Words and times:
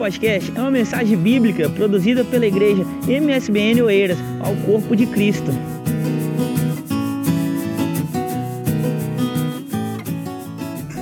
podcast 0.00 0.50
é 0.56 0.58
uma 0.58 0.70
mensagem 0.70 1.14
bíblica 1.14 1.68
produzida 1.68 2.24
pela 2.24 2.46
igreja 2.46 2.82
MSBN 3.06 3.82
Oeiras 3.82 4.16
ao 4.42 4.56
corpo 4.64 4.96
de 4.96 5.04
Cristo. 5.04 5.50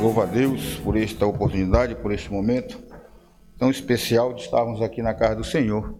Louvo 0.02 0.20
a 0.20 0.24
Deus 0.24 0.80
por 0.82 0.96
esta 0.96 1.24
oportunidade, 1.24 1.94
por 1.94 2.10
este 2.10 2.28
momento 2.32 2.76
tão 3.56 3.70
especial 3.70 4.34
de 4.34 4.42
estarmos 4.42 4.82
aqui 4.82 5.00
na 5.00 5.14
casa 5.14 5.36
do 5.36 5.44
Senhor 5.44 5.96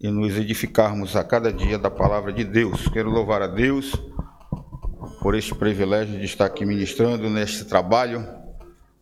e 0.00 0.10
nos 0.10 0.34
edificarmos 0.38 1.14
a 1.14 1.22
cada 1.22 1.52
dia 1.52 1.78
da 1.78 1.90
palavra 1.90 2.32
de 2.32 2.42
Deus. 2.42 2.88
Quero 2.88 3.10
louvar 3.10 3.42
a 3.42 3.46
Deus 3.46 3.92
por 5.20 5.34
este 5.34 5.54
privilégio 5.54 6.18
de 6.18 6.24
estar 6.24 6.46
aqui 6.46 6.64
ministrando 6.64 7.28
neste 7.28 7.66
trabalho 7.66 8.26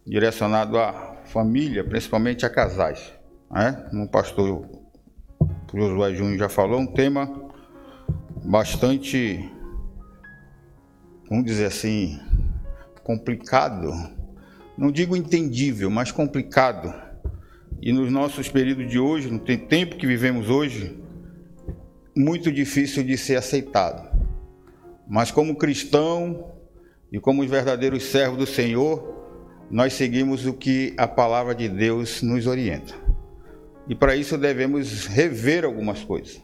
direcionado 0.04 0.76
à 0.76 1.09
família, 1.30 1.84
principalmente 1.84 2.44
a 2.44 2.50
casais. 2.50 3.12
Né? 3.50 3.86
Como 3.88 4.04
o 4.04 4.08
pastor 4.08 4.66
Josué 5.72 6.14
Júnior 6.14 6.38
já 6.38 6.48
falou, 6.48 6.80
um 6.80 6.92
tema 6.92 7.50
bastante, 8.44 9.48
vamos 11.28 11.44
dizer 11.44 11.66
assim, 11.66 12.18
complicado. 13.04 13.92
Não 14.76 14.90
digo 14.90 15.16
entendível, 15.16 15.88
mas 15.90 16.10
complicado. 16.10 16.92
E 17.80 17.92
nos 17.92 18.10
nossos 18.10 18.48
períodos 18.48 18.90
de 18.90 18.98
hoje, 18.98 19.30
no 19.30 19.38
tempo 19.38 19.96
que 19.96 20.06
vivemos 20.06 20.50
hoje, 20.50 20.98
muito 22.16 22.50
difícil 22.50 23.04
de 23.04 23.16
ser 23.16 23.36
aceitado. 23.36 24.10
Mas 25.08 25.30
como 25.30 25.56
cristão 25.56 26.52
e 27.12 27.20
como 27.20 27.42
os 27.42 27.48
verdadeiros 27.48 28.04
servos 28.04 28.38
do 28.38 28.46
Senhor, 28.46 29.19
nós 29.70 29.92
seguimos 29.92 30.46
o 30.46 30.52
que 30.52 30.92
a 30.96 31.06
palavra 31.06 31.54
de 31.54 31.68
Deus 31.68 32.22
nos 32.22 32.46
orienta. 32.46 32.92
E 33.88 33.94
para 33.94 34.16
isso 34.16 34.36
devemos 34.36 35.06
rever 35.06 35.64
algumas 35.64 36.02
coisas, 36.02 36.42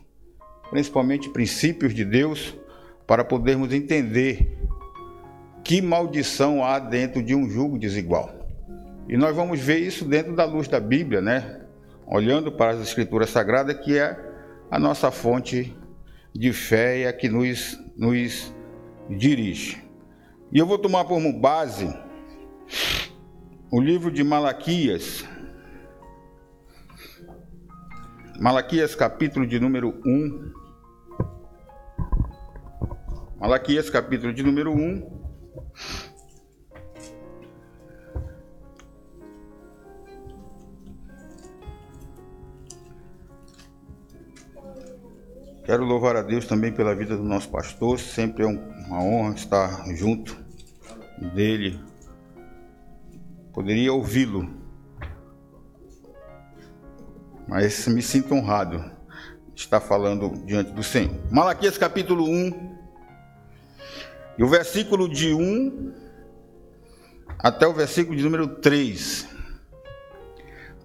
principalmente 0.71 1.29
princípios 1.31 1.93
de 1.93 2.05
Deus, 2.05 2.57
para 3.07 3.25
podermos 3.25 3.73
entender 3.73 4.57
que 5.65 5.83
maldição 5.83 6.65
há 6.65 6.79
dentro 6.79 7.21
de 7.23 7.35
um 7.35 7.51
jugo 7.51 7.79
desigual. 7.79 8.33
E 9.09 9.17
nós 9.17 9.35
vamos 9.35 9.61
ver 9.61 9.79
isso 9.79 10.05
dentro 10.05 10.35
da 10.35 10.45
luz 10.45 10.69
da 10.69 10.79
Bíblia, 10.79 11.21
né? 11.21 11.63
Olhando 12.07 12.53
para 12.53 12.73
as 12.73 12.81
Escrituras 12.81 13.31
Sagradas, 13.31 13.77
que 13.85 13.99
é 13.99 14.17
a 14.71 14.79
nossa 14.79 15.11
fonte 15.11 15.77
de 16.33 16.53
fé 16.53 17.01
e 17.01 17.07
a 17.07 17.13
que 17.13 17.29
nos, 17.29 17.79
nos 17.97 18.53
dirige. 19.11 19.83
E 20.53 20.59
eu 20.59 20.67
vou 20.67 20.79
tomar 20.79 21.05
como 21.05 21.33
base 21.41 21.93
o 23.77 23.81
livro 23.83 24.11
de 24.11 24.25
Malaquias, 24.25 25.23
Malaquias 28.41 28.95
capítulo 28.95 29.47
de 29.47 29.61
número 29.61 30.01
1. 30.03 30.53
Malaquias 33.39 33.91
capítulo 33.91 34.33
de 34.33 34.43
número 34.43 34.73
1. 34.73 35.27
Quero 45.67 45.85
louvar 45.85 46.17
a 46.17 46.23
Deus 46.23 46.47
também 46.47 46.73
pela 46.73 46.95
vida 46.95 47.15
do 47.15 47.25
nosso 47.25 47.51
pastor, 47.51 47.99
sempre 47.99 48.45
é 48.45 48.47
uma 48.47 49.03
honra 49.03 49.35
estar 49.35 49.85
junto 49.95 50.35
dele 51.35 51.79
Poderia 53.57 53.91
ouvi-lo, 53.91 54.51
mas 57.49 57.89
me 57.89 58.03
sinto 58.03 58.35
honrado 58.35 58.85
de 59.55 59.63
estar 59.63 59.81
falando 59.81 60.45
diante 60.45 60.73
do 60.73 60.83
Senhor. 60.83 61.19
Malaquias 61.31 61.79
capítulo 61.79 62.29
1, 62.29 62.77
e 64.37 64.45
o 64.45 64.47
versículo 64.47 65.09
de 65.09 65.33
1 65.33 65.91
até 67.39 67.67
o 67.67 67.73
versículo 67.73 68.15
de 68.15 68.23
número 68.23 68.47
3. 68.47 69.27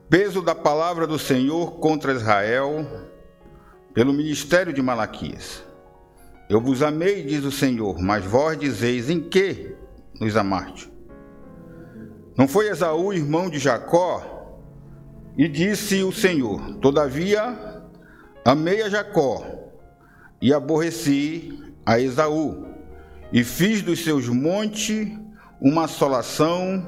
Peso 0.09 0.41
da 0.41 0.55
palavra 0.55 1.05
do 1.05 1.19
Senhor 1.19 1.73
contra 1.73 2.13
Israel 2.13 2.87
pelo 3.93 4.13
ministério 4.13 4.71
de 4.71 4.81
Malaquias. 4.81 5.61
Eu 6.47 6.61
vos 6.61 6.81
amei, 6.81 7.21
diz 7.21 7.43
o 7.43 7.51
Senhor, 7.51 7.99
mas 7.99 8.23
vós 8.23 8.57
dizeis 8.57 9.09
em 9.09 9.19
que 9.19 9.75
nos 10.21 10.37
amaste? 10.37 10.90
Não 12.37 12.47
foi 12.47 12.69
Esaú 12.69 13.13
irmão 13.13 13.49
de 13.49 13.59
Jacó? 13.59 14.59
E 15.37 15.47
disse 15.47 16.03
o 16.03 16.11
Senhor: 16.11 16.75
Todavia 16.75 17.81
amei 18.43 18.81
a 18.81 18.89
Jacó 18.89 19.43
e 20.41 20.53
aborreci 20.53 21.57
a 21.85 21.99
Esaú, 21.99 22.65
e 23.31 23.43
fiz 23.43 23.81
dos 23.81 24.03
seus 24.03 24.27
montes 24.27 25.07
uma 25.61 25.85
assolação, 25.85 26.87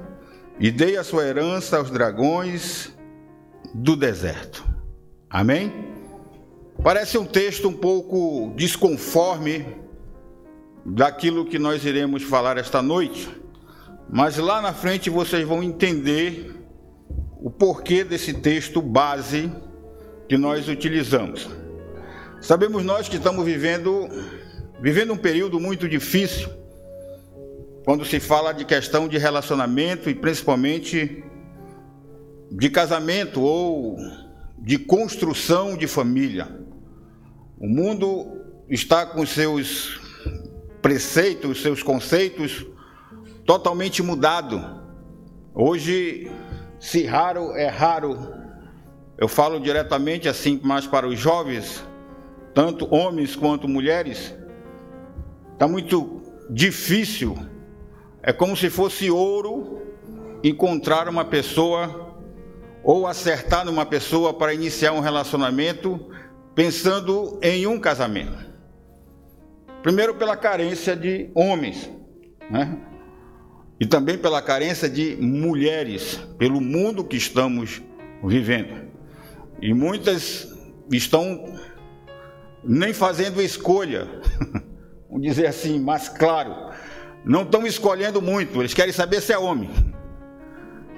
e 0.60 0.72
dei 0.72 0.98
a 0.98 1.04
sua 1.04 1.26
herança 1.26 1.78
aos 1.78 1.92
dragões 1.92 2.92
do 3.74 3.96
deserto. 3.96 4.66
Amém? 5.30 5.72
Parece 6.84 7.18
um 7.18 7.26
texto 7.26 7.68
um 7.68 7.74
pouco 7.74 8.54
desconforme 8.56 9.66
daquilo 10.86 11.46
que 11.46 11.58
nós 11.58 11.86
iremos 11.86 12.24
falar 12.24 12.58
esta 12.58 12.82
noite. 12.82 13.30
Mas 14.16 14.38
lá 14.38 14.62
na 14.62 14.72
frente 14.72 15.10
vocês 15.10 15.44
vão 15.44 15.64
entender 15.64 16.56
o 17.42 17.50
porquê 17.50 18.04
desse 18.04 18.32
texto 18.32 18.80
base 18.80 19.52
que 20.30 20.38
nós 20.38 20.70
utilizamos. 20.70 21.50
Sabemos 22.40 22.86
nós 22.86 23.10
que 23.10 23.16
estamos 23.16 23.44
vivendo 23.44 24.08
vivendo 24.80 25.14
um 25.14 25.18
período 25.18 25.60
muito 25.60 25.90
difícil 25.90 26.48
quando 27.84 28.06
se 28.06 28.20
fala 28.20 28.54
de 28.54 28.66
questão 28.66 29.08
de 29.08 29.18
relacionamento 29.18 30.08
e 30.12 30.14
principalmente 30.14 31.24
de 32.52 32.70
casamento 32.70 33.42
ou 33.42 33.98
de 34.60 34.78
construção 34.78 35.76
de 35.76 35.88
família. 35.88 36.56
O 37.58 37.68
mundo 37.68 38.28
está 38.70 39.08
com 39.08 39.26
seus 39.26 40.00
preceitos, 40.84 41.64
seus 41.64 41.82
conceitos 41.82 42.73
totalmente 43.46 44.02
mudado. 44.02 44.82
Hoje, 45.54 46.32
se 46.80 47.06
raro 47.06 47.52
é 47.56 47.68
raro, 47.68 48.18
eu 49.18 49.28
falo 49.28 49.60
diretamente 49.60 50.28
assim, 50.28 50.60
mas 50.64 50.88
para 50.88 51.08
os 51.08 51.20
jovens, 51.20 51.84
tanto 52.54 52.94
homens 52.94 53.36
quanto 53.36 53.68
mulheres, 53.68 54.36
está 55.54 55.68
muito 55.68 56.22
difícil. 56.50 57.38
É 58.22 58.32
como 58.32 58.56
se 58.56 58.70
fosse 58.70 59.10
ouro 59.10 59.82
encontrar 60.44 61.08
uma 61.08 61.26
pessoa 61.26 62.18
ou 62.84 63.08
acertar 63.08 63.66
numa 63.66 63.86
pessoa 63.86 64.34
para 64.34 64.54
iniciar 64.54 64.92
um 64.92 65.00
relacionamento 65.00 66.10
pensando 66.54 67.40
em 67.42 67.66
um 67.66 67.80
casamento. 67.80 68.38
Primeiro 69.82 70.16
pela 70.16 70.36
carência 70.38 70.96
de 70.96 71.30
homens, 71.34 71.90
né? 72.50 72.78
E 73.84 73.86
também 73.86 74.18
pela 74.18 74.42
carência 74.42 74.90
de 74.90 75.18
mulheres, 75.18 76.18
pelo 76.38 76.62
mundo 76.62 77.04
que 77.04 77.18
estamos 77.18 77.82
vivendo. 78.24 78.90
E 79.62 79.74
muitas 79.74 80.48
estão 80.90 81.54
nem 82.64 82.94
fazendo 82.94 83.42
escolha, 83.42 84.08
vamos 85.10 85.28
dizer 85.28 85.48
assim, 85.48 85.82
mais 85.82 86.08
claro, 86.08 86.72
não 87.26 87.42
estão 87.42 87.68
escolhendo 87.68 88.22
muito, 88.22 88.62
eles 88.62 88.74
querem 88.74 88.94
saber 88.94 89.20
se 89.20 89.34
é 89.34 89.38
homem. 89.38 89.70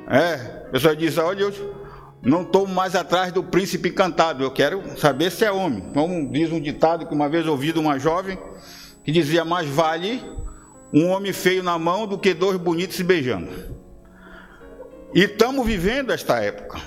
É, 0.07 0.65
a 0.67 0.69
pessoa 0.69 0.95
diz: 0.95 1.17
olha, 1.17 1.41
eu 1.41 1.75
não 2.21 2.43
estou 2.43 2.67
mais 2.67 2.93
atrás 2.93 3.31
do 3.31 3.43
príncipe 3.43 3.89
encantado, 3.89 4.43
eu 4.43 4.51
quero 4.51 4.83
saber 4.99 5.31
se 5.31 5.43
é 5.43 5.51
homem. 5.51 5.89
Como 5.91 6.31
diz 6.31 6.51
um 6.51 6.61
ditado 6.61 7.07
que 7.07 7.15
uma 7.15 7.27
vez 7.27 7.47
ouvi 7.47 7.73
de 7.73 7.79
uma 7.79 7.97
jovem 7.97 8.37
que 9.03 9.11
dizia: 9.11 9.43
mais 9.43 9.67
vale 9.67 10.21
um 10.95 11.09
homem 11.09 11.33
feio 11.33 11.61
na 11.61 11.77
mão 11.77 12.07
do 12.07 12.17
que 12.17 12.33
dois 12.33 12.57
bonitos 12.57 12.95
se 12.95 13.03
beijando. 13.03 13.51
E 15.13 15.23
estamos 15.23 15.67
vivendo 15.67 16.11
esta 16.11 16.39
época, 16.39 16.79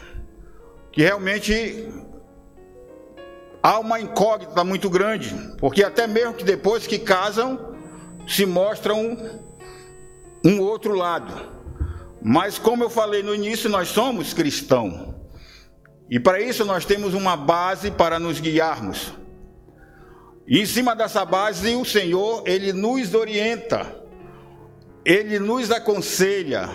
que 0.91 1.03
realmente 1.03 1.87
há 3.63 3.79
uma 3.79 4.01
incógnita 4.01 4.65
muito 4.65 4.89
grande, 4.89 5.35
porque 5.59 5.85
até 5.85 6.07
mesmo 6.07 6.33
que 6.33 6.43
depois 6.43 6.87
que 6.87 6.99
casam, 6.99 7.77
se 8.27 8.47
mostram 8.47 9.17
um 10.43 10.59
outro 10.61 10.95
lado. 10.95 11.59
Mas 12.23 12.59
como 12.59 12.85
eu 12.85 12.91
falei 12.91 13.23
no 13.23 13.35
início, 13.35 13.69
nós 13.69 13.89
somos 13.89 14.33
cristãos. 14.33 15.15
E 16.09 16.19
para 16.19 16.41
isso 16.41 16.65
nós 16.65 16.87
temos 16.87 17.13
uma 17.13 17.37
base 17.37 17.91
para 17.91 18.19
nos 18.19 18.41
guiarmos. 18.41 19.13
E 20.47 20.61
em 20.61 20.65
cima 20.65 20.97
dessa 20.97 21.27
base, 21.27 21.75
o 21.75 21.85
Senhor, 21.85 22.43
ele 22.47 22.73
nos 22.73 23.13
orienta, 23.13 23.98
ele 25.09 25.39
nos 25.39 25.71
aconselha, 25.71 26.69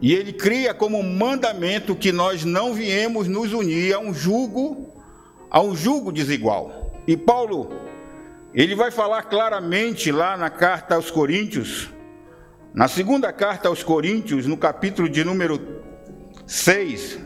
e 0.00 0.14
ele 0.14 0.32
cria 0.32 0.72
como 0.72 1.02
mandamento 1.02 1.94
que 1.94 2.10
nós 2.10 2.42
não 2.42 2.72
viemos 2.72 3.28
nos 3.28 3.52
unir 3.52 3.92
a 3.92 3.98
um 3.98 4.14
jugo, 4.14 4.94
a 5.50 5.60
um 5.60 5.76
jugo 5.76 6.10
desigual. 6.10 6.90
E 7.06 7.18
Paulo, 7.18 7.70
ele 8.54 8.74
vai 8.74 8.90
falar 8.90 9.24
claramente 9.24 10.10
lá 10.10 10.38
na 10.38 10.48
carta 10.48 10.94
aos 10.94 11.10
Coríntios, 11.10 11.90
na 12.72 12.88
segunda 12.88 13.30
carta 13.30 13.68
aos 13.68 13.82
Coríntios, 13.82 14.46
no 14.46 14.56
capítulo 14.56 15.06
de 15.06 15.22
número 15.22 15.60
6, 16.46 17.18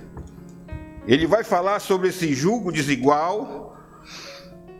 ele 1.06 1.28
vai 1.28 1.44
falar 1.44 1.78
sobre 1.78 2.08
esse 2.08 2.34
jugo 2.34 2.72
desigual. 2.72 3.63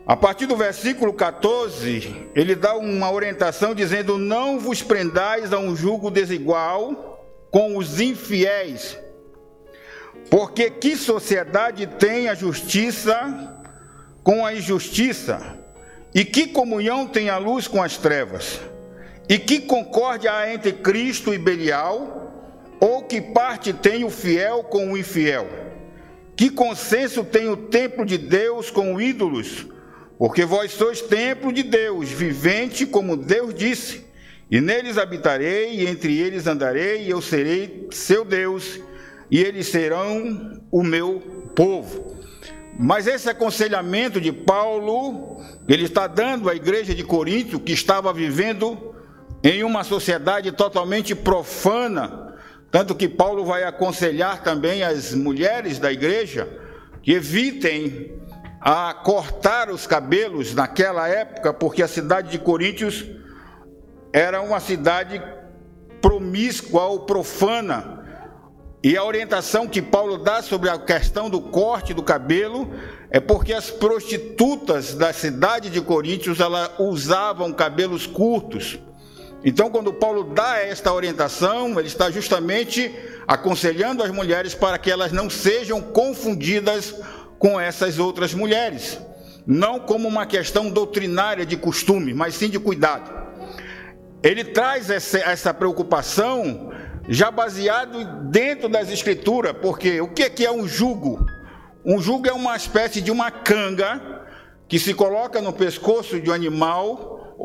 A 0.07 0.15
partir 0.15 0.45
do 0.45 0.55
versículo 0.55 1.13
14, 1.13 2.29
ele 2.35 2.53
dá 2.53 2.75
uma 2.75 3.11
orientação 3.11 3.73
dizendo: 3.73 4.19
Não 4.19 4.59
vos 4.59 4.83
prendais 4.83 5.51
a 5.51 5.57
um 5.57 5.75
jugo 5.75 6.11
desigual 6.11 7.47
com 7.49 7.75
os 7.75 7.99
infiéis. 7.99 8.99
Porque 10.29 10.69
que 10.69 10.95
sociedade 10.95 11.87
tem 11.87 12.29
a 12.29 12.35
justiça 12.35 13.63
com 14.23 14.45
a 14.45 14.53
injustiça? 14.53 15.57
E 16.13 16.23
que 16.23 16.47
comunhão 16.47 17.07
tem 17.07 17.29
a 17.29 17.37
luz 17.37 17.67
com 17.67 17.81
as 17.81 17.97
trevas? 17.97 18.59
E 19.27 19.39
que 19.39 19.59
concórdia 19.59 20.31
há 20.31 20.53
entre 20.53 20.71
Cristo 20.71 21.33
e 21.33 21.37
Belial? 21.39 22.21
Ou 22.79 23.01
que 23.03 23.19
parte 23.19 23.73
tem 23.73 24.03
o 24.03 24.11
fiel 24.11 24.65
com 24.65 24.91
o 24.91 24.97
infiel? 24.97 25.47
Que 26.35 26.51
consenso 26.51 27.23
tem 27.23 27.49
o 27.49 27.57
templo 27.57 28.05
de 28.05 28.19
Deus 28.19 28.69
com 28.69 29.01
ídolos? 29.01 29.65
Porque 30.17 30.45
vós 30.45 30.71
sois 30.71 31.01
templo 31.01 31.51
de 31.51 31.63
Deus, 31.63 32.09
vivente 32.09 32.85
como 32.85 33.17
Deus 33.17 33.53
disse. 33.53 34.05
E 34.49 34.61
neles 34.61 34.97
habitarei, 34.97 35.75
e 35.75 35.87
entre 35.87 36.17
eles 36.19 36.47
andarei, 36.47 37.03
e 37.03 37.09
eu 37.09 37.21
serei 37.21 37.87
seu 37.91 38.23
Deus, 38.23 38.79
e 39.29 39.39
eles 39.41 39.67
serão 39.67 40.61
o 40.71 40.83
meu 40.83 41.19
povo. 41.55 42.15
Mas 42.77 43.07
esse 43.07 43.29
aconselhamento 43.29 44.21
de 44.21 44.31
Paulo, 44.31 45.41
ele 45.67 45.85
está 45.85 46.07
dando 46.07 46.49
à 46.49 46.55
igreja 46.55 46.93
de 46.93 47.03
Corinto, 47.03 47.59
que 47.59 47.73
estava 47.73 48.13
vivendo 48.13 48.93
em 49.43 49.63
uma 49.63 49.83
sociedade 49.83 50.51
totalmente 50.51 51.15
profana, 51.15 52.35
tanto 52.71 52.95
que 52.95 53.07
Paulo 53.07 53.45
vai 53.45 53.63
aconselhar 53.63 54.43
também 54.43 54.83
as 54.83 55.13
mulheres 55.13 55.79
da 55.79 55.91
igreja 55.91 56.47
que 57.01 57.13
evitem 57.13 58.11
a 58.67 58.95
cortar 58.95 59.69
os 59.69 59.85
cabelos 59.85 60.55
naquela 60.55 61.07
época, 61.07 61.53
porque 61.53 61.83
a 61.83 61.87
cidade 61.87 62.31
de 62.31 62.39
Coríntios 62.39 63.05
era 64.11 64.41
uma 64.41 64.59
cidade 64.59 65.21
promíscua 66.01 66.85
ou 66.85 67.01
profana. 67.01 68.03
E 68.83 68.97
a 68.97 69.03
orientação 69.03 69.67
que 69.67 69.83
Paulo 69.83 70.17
dá 70.17 70.41
sobre 70.41 70.67
a 70.71 70.79
questão 70.79 71.29
do 71.29 71.39
corte 71.39 71.93
do 71.93 72.01
cabelo 72.01 72.67
é 73.11 73.19
porque 73.19 73.53
as 73.53 73.69
prostitutas 73.69 74.95
da 74.95 75.13
cidade 75.13 75.69
de 75.69 75.79
Coríntios 75.79 76.39
elas 76.39 76.71
usavam 76.79 77.53
cabelos 77.53 78.07
curtos. 78.07 78.79
Então, 79.43 79.69
quando 79.69 79.93
Paulo 79.93 80.23
dá 80.23 80.57
esta 80.57 80.91
orientação, 80.91 81.77
ele 81.77 81.87
está 81.87 82.09
justamente 82.09 82.91
aconselhando 83.27 84.01
as 84.01 84.09
mulheres 84.09 84.55
para 84.55 84.79
que 84.79 84.89
elas 84.89 85.11
não 85.11 85.29
sejam 85.29 85.79
confundidas 85.81 86.95
com 87.37 87.59
essas 87.59 87.99
outras 87.99 88.33
mulheres, 88.33 88.99
não 89.45 89.79
como 89.79 90.07
uma 90.07 90.25
questão 90.25 90.69
doutrinária 90.69 91.45
de 91.45 91.57
costume, 91.57 92.13
mas 92.13 92.35
sim 92.35 92.49
de 92.49 92.59
cuidado 92.59 93.25
ele 94.25 94.43
traz 94.43 94.89
essa, 94.89 95.19
essa 95.19 95.53
preocupação 95.53 96.71
já 97.07 97.29
baseado 97.29 98.23
dentro 98.31 98.67
das 98.67 98.89
escrituras, 98.89 99.55
porque 99.61 100.01
o 100.01 100.07
que 100.07 100.43
é 100.43 100.51
um 100.51 100.67
jugo? 100.67 101.23
Um 101.85 102.01
jugo 102.01 102.27
é 102.27 102.33
uma 102.33 102.55
espécie 102.55 103.01
de 103.01 103.11
uma 103.11 103.29
canga 103.29 104.25
que 104.67 104.79
se 104.79 104.95
coloca 104.95 105.39
no 105.41 105.53
pescoço 105.53 106.19
de 106.19 106.31
um 106.31 106.33
animal, 106.33 107.37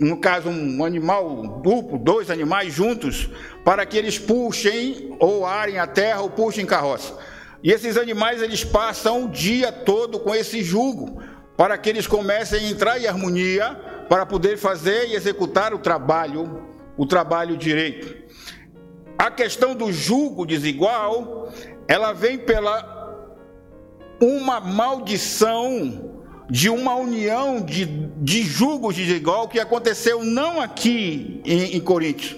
no 0.00 0.16
caso 0.16 0.48
um 0.48 0.82
animal 0.82 1.60
duplo, 1.62 1.98
dois 1.98 2.30
animais 2.30 2.72
juntos, 2.72 3.28
para 3.62 3.84
que 3.84 3.98
eles 3.98 4.18
puxem 4.18 5.14
ou 5.20 5.44
arem 5.44 5.78
a 5.78 5.86
terra 5.86 6.22
ou 6.22 6.30
puxem 6.30 6.64
carroça. 6.64 7.18
E 7.64 7.72
esses 7.72 7.96
animais 7.96 8.42
eles 8.42 8.62
passam 8.62 9.24
o 9.24 9.28
dia 9.30 9.72
todo 9.72 10.20
com 10.20 10.34
esse 10.34 10.62
jugo, 10.62 11.22
para 11.56 11.78
que 11.78 11.88
eles 11.88 12.06
comecem 12.06 12.60
a 12.60 12.70
entrar 12.70 13.00
em 13.00 13.06
harmonia 13.06 13.70
para 14.06 14.26
poder 14.26 14.58
fazer 14.58 15.08
e 15.08 15.14
executar 15.14 15.72
o 15.72 15.78
trabalho, 15.78 16.62
o 16.94 17.06
trabalho 17.06 17.56
direito. 17.56 18.22
A 19.16 19.30
questão 19.30 19.74
do 19.74 19.90
julgo 19.90 20.44
desigual, 20.44 21.50
ela 21.88 22.12
vem 22.12 22.36
pela 22.36 22.92
uma 24.20 24.60
maldição 24.60 26.12
de 26.50 26.68
uma 26.68 26.94
união 26.96 27.62
de, 27.62 27.86
de 27.86 28.42
julgos 28.42 28.94
desigual 28.94 29.48
que 29.48 29.58
aconteceu 29.58 30.22
não 30.22 30.60
aqui 30.60 31.40
em, 31.46 31.76
em 31.76 31.80
Coríntios, 31.80 32.36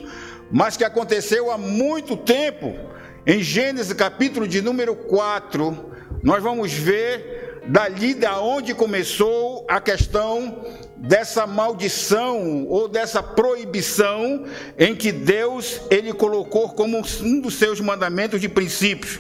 mas 0.53 0.77
que 0.77 0.85
aconteceu 0.85 1.51
há 1.51 1.59
muito 1.59 2.17
tempo. 2.17 2.95
Em 3.29 3.43
Gênesis 3.43 3.93
capítulo 3.93 4.47
de 4.47 4.63
número 4.63 4.95
4, 4.95 5.91
nós 6.23 6.41
vamos 6.41 6.73
ver 6.73 7.61
dali 7.67 8.15
da 8.15 8.41
onde 8.41 8.73
começou 8.73 9.67
a 9.69 9.81
questão 9.81 10.65
dessa 10.97 11.45
maldição 11.45 12.69
ou 12.69 12.87
dessa 12.87 13.21
proibição 13.25 14.45
em 14.79 14.95
que 14.95 15.11
Deus 15.11 15.81
ele 15.91 16.13
colocou 16.13 16.69
como 16.69 17.03
um 17.23 17.41
dos 17.41 17.55
seus 17.55 17.81
mandamentos 17.81 18.41
de 18.41 18.49
princípios. 18.49 19.19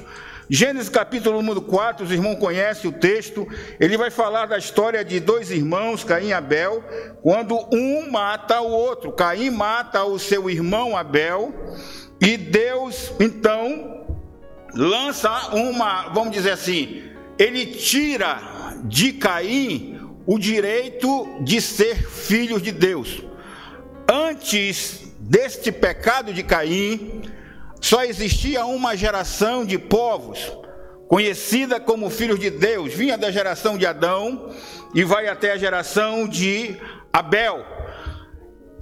Gênesis 0.48 0.88
capítulo 0.88 1.42
número 1.42 1.60
4, 1.60 2.04
os 2.04 2.12
irmãos 2.12 2.38
conhecem 2.38 2.88
o 2.88 2.92
texto, 2.92 3.44
ele 3.80 3.96
vai 3.96 4.12
falar 4.12 4.46
da 4.46 4.56
história 4.56 5.04
de 5.04 5.18
dois 5.18 5.50
irmãos, 5.50 6.04
Caim 6.04 6.28
e 6.28 6.32
Abel, 6.32 6.84
quando 7.22 7.58
um 7.72 8.08
mata 8.08 8.60
o 8.60 8.70
outro. 8.70 9.10
Caim 9.10 9.50
mata 9.50 10.04
o 10.04 10.16
seu 10.16 10.48
irmão 10.48 10.96
Abel, 10.96 11.52
e 12.20 12.36
Deus 12.36 13.12
então 13.18 13.95
lança 14.76 15.30
uma, 15.54 16.10
vamos 16.10 16.32
dizer 16.32 16.52
assim, 16.52 17.02
ele 17.38 17.66
tira 17.66 18.38
de 18.84 19.14
Caim 19.14 19.98
o 20.26 20.38
direito 20.38 21.26
de 21.42 21.60
ser 21.60 22.08
filhos 22.08 22.62
de 22.62 22.72
Deus. 22.72 23.22
Antes 24.08 25.12
deste 25.18 25.72
pecado 25.72 26.32
de 26.32 26.42
Caim, 26.42 27.22
só 27.80 28.04
existia 28.04 28.64
uma 28.66 28.96
geração 28.96 29.64
de 29.64 29.78
povos 29.78 30.52
conhecida 31.08 31.78
como 31.78 32.10
filhos 32.10 32.38
de 32.38 32.50
Deus, 32.50 32.92
vinha 32.92 33.16
da 33.16 33.30
geração 33.30 33.78
de 33.78 33.86
Adão 33.86 34.50
e 34.94 35.04
vai 35.04 35.28
até 35.28 35.52
a 35.52 35.56
geração 35.56 36.28
de 36.28 36.76
Abel. 37.12 37.64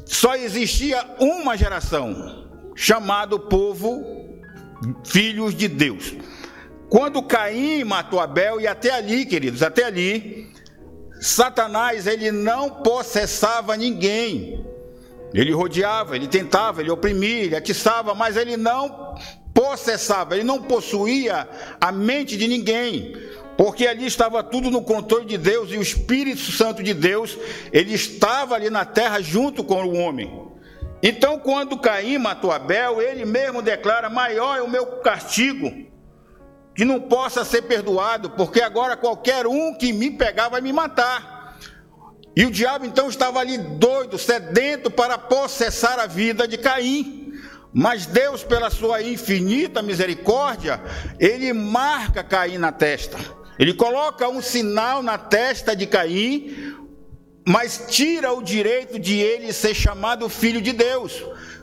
Só 0.07 0.35
existia 0.35 1.05
uma 1.19 1.57
geração, 1.57 2.47
chamado 2.75 3.39
povo 3.39 4.14
filhos 5.05 5.55
de 5.55 5.69
Deus. 5.69 6.15
Quando 6.89 7.23
Caim 7.23 7.85
matou 7.85 8.21
Abel, 8.21 8.61
e 8.61 8.67
até 8.67 8.91
ali, 8.91 9.27
queridos, 9.27 9.63
até 9.63 9.85
ali, 9.85 10.49
Satanás, 11.21 12.07
ele 12.07 12.31
não 12.31 12.71
possessava 12.71 13.77
ninguém. 13.77 14.65
Ele 15.33 15.51
rodeava, 15.53 16.15
ele 16.15 16.29
tentava, 16.29 16.81
ele 16.81 16.91
oprimia, 16.91 17.45
ele 17.45 17.57
atiçava, 17.57 18.15
mas 18.15 18.37
ele 18.37 18.57
não 18.57 19.17
possessava, 19.53 20.35
ele 20.35 20.45
não 20.45 20.63
possuía 20.63 21.49
a 21.81 21.91
mente 21.91 22.37
de 22.37 22.47
ninguém, 22.47 23.17
porque 23.57 23.87
ali 23.87 24.07
estava 24.07 24.43
tudo 24.43 24.71
no 24.71 24.83
controle 24.83 25.25
de 25.25 25.39
Deus 25.39 25.71
e 25.71 25.77
o 25.77 25.83
Espírito 25.83 26.53
Santo 26.53 26.83
de 26.83 26.93
Deus, 26.93 27.39
ele 27.73 27.95
estava 27.95 28.55
ali 28.55 28.69
na 28.69 28.85
terra 28.85 29.21
junto 29.21 29.65
com 29.65 29.83
o 29.85 29.97
homem. 29.97 30.54
Então, 31.07 31.39
quando 31.39 31.77
Caim 31.77 32.17
matou 32.17 32.51
Abel, 32.51 33.03
ele 33.03 33.27
mesmo 33.27 33.61
declara: 33.61 34.09
maior 34.09 34.57
é 34.57 34.63
o 34.63 34.71
meu 34.71 34.87
castigo 35.03 35.71
que 36.75 36.83
não 36.83 36.99
possa 36.99 37.45
ser 37.45 37.63
perdoado, 37.63 38.31
porque 38.31 38.63
agora 38.63 38.97
qualquer 38.97 39.47
um 39.47 39.75
que 39.75 39.93
me 39.93 40.11
pegar 40.11 40.49
vai 40.49 40.63
me 40.63 40.73
matar. 40.73 41.59
E 42.35 42.47
o 42.47 42.51
diabo 42.51 42.87
então 42.87 43.09
estava 43.09 43.39
ali 43.39 43.59
doido, 43.59 44.19
sedento 44.19 44.91
para 44.91 45.19
possessar 45.19 45.99
a 45.99 46.07
vida 46.07 46.49
de 46.49 46.57
Caim. 46.57 47.33
Mas 47.71 48.07
Deus, 48.07 48.43
pela 48.43 48.71
sua 48.71 49.03
infinita 49.03 49.83
misericórdia, 49.83 50.81
ele 51.21 51.53
marca 51.53 52.25
Caim 52.25 52.57
na 52.57 52.73
testa. 52.73 53.19
Ele 53.59 53.75
coloca 53.75 54.27
um 54.27 54.41
sinal 54.41 55.03
na 55.03 55.19
testa 55.19 55.77
de 55.77 55.87
Caim, 55.87 56.75
mas 57.47 57.87
tira 57.89 58.33
o 58.33 58.43
direito 58.43 58.99
de 58.99 59.19
ele 59.19 59.53
ser 59.53 59.75
chamado 59.75 60.29
filho 60.29 60.63
de 60.63 60.73
Deus. 60.73 61.23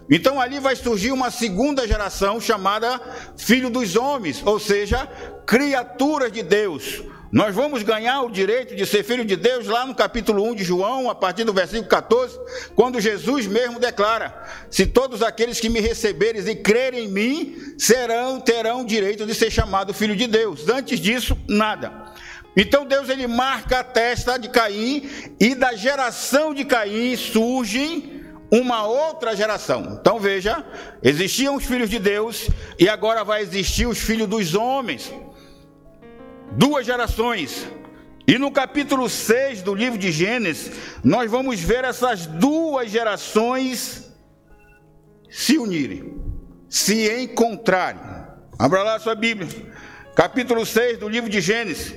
Então 0.10 0.40
ali 0.40 0.60
vai 0.60 0.76
surgir 0.76 1.12
uma 1.12 1.32
segunda 1.32 1.88
geração 1.88 2.40
chamada 2.40 3.00
filho 3.38 3.70
dos 3.70 3.96
homens, 3.96 4.42
ou 4.46 4.60
seja, 4.60 5.08
criaturas 5.46 6.32
de 6.32 6.44
Deus, 6.44 7.02
Nós 7.32 7.56
vamos 7.56 7.82
ganhar 7.82 8.24
o 8.24 8.30
direito 8.30 8.76
de 8.76 8.86
ser 8.86 9.06
filho 9.06 9.24
de 9.24 9.38
Deus 9.38 9.66
lá 9.66 9.86
no 9.86 9.96
capítulo 9.96 10.44
1 10.52 10.56
de 10.56 10.66
João, 10.66 11.10
a 11.10 11.16
partir 11.16 11.46
do 11.46 11.54
versículo 11.54 11.88
14, 11.88 12.38
quando 12.76 13.00
Jesus 13.00 13.48
mesmo 13.48 13.80
declara: 13.80 14.46
Se 14.70 14.86
todos 14.86 15.24
aqueles 15.24 15.58
que 15.58 15.70
me 15.70 15.80
receberes 15.80 16.46
e 16.46 16.58
crerem 16.58 17.06
em 17.06 17.08
mim, 17.08 17.56
serão 17.78 18.42
terão 18.42 18.84
direito 18.84 19.26
de 19.26 19.34
ser 19.34 19.50
chamado 19.50 19.94
filho 19.94 20.14
de 20.14 20.28
Deus. 20.28 20.68
Antes 20.68 21.00
disso, 21.00 21.38
nada. 21.48 22.12
Então 22.56 22.86
Deus 22.86 23.10
ele 23.10 23.28
marca 23.28 23.80
a 23.80 23.84
testa 23.84 24.38
de 24.38 24.50
Caim 24.50 25.10
e 25.40 25.56
da 25.56 25.74
geração 25.74 26.54
de 26.54 26.66
Caim 26.66 27.16
surge 27.16 28.24
uma 28.52 28.86
outra 28.86 29.36
geração. 29.36 29.98
Então 30.00 30.20
veja, 30.20 30.66
existiam 31.02 31.56
os 31.56 31.64
filhos 31.64 31.90
de 31.90 32.00
Deus 32.00 32.50
e 32.78 32.90
agora 32.90 33.24
vai 33.24 33.42
existir 33.42 33.88
os 33.88 34.00
filhos 34.00 34.28
dos 34.28 34.54
homens 34.54 35.12
duas 36.52 36.86
gerações. 36.86 37.68
E 38.28 38.38
no 38.38 38.52
capítulo 38.52 39.10
6 39.10 39.62
do 39.62 39.74
livro 39.74 39.98
de 39.98 40.12
Gênesis, 40.12 40.72
nós 41.04 41.30
vamos 41.30 41.60
ver 41.60 41.84
essas 41.84 42.26
duas 42.26 42.90
gerações 42.90 44.10
se 45.30 45.58
unirem, 45.58 46.22
se 46.70 47.10
encontrarem. 47.22 48.02
Abra 48.60 48.84
lá 48.84 48.96
a 48.96 49.00
sua 49.00 49.16
Bíblia, 49.16 49.50
capítulo 50.16 50.66
6 50.66 51.00
do 51.00 51.10
livro 51.10 51.30
de 51.30 51.42
Gênesis. 51.42 51.96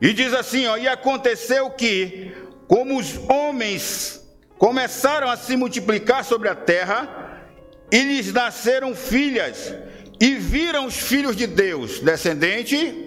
E 0.00 0.12
diz 0.12 0.32
assim: 0.32 0.66
ó, 0.66 0.76
E 0.76 0.86
aconteceu 0.88 1.70
que, 1.70 2.32
como 2.66 2.98
os 2.98 3.18
homens 3.28 4.24
começaram 4.56 5.30
a 5.30 5.36
se 5.36 5.56
multiplicar 5.56 6.24
sobre 6.24 6.48
a 6.48 6.54
terra, 6.54 7.44
e 7.90 8.02
lhes 8.02 8.32
nasceram 8.32 8.94
filhas, 8.94 9.74
e 10.20 10.34
viram 10.34 10.86
os 10.86 10.96
filhos 10.96 11.36
de 11.36 11.46
Deus, 11.46 12.00
descendente 12.00 13.06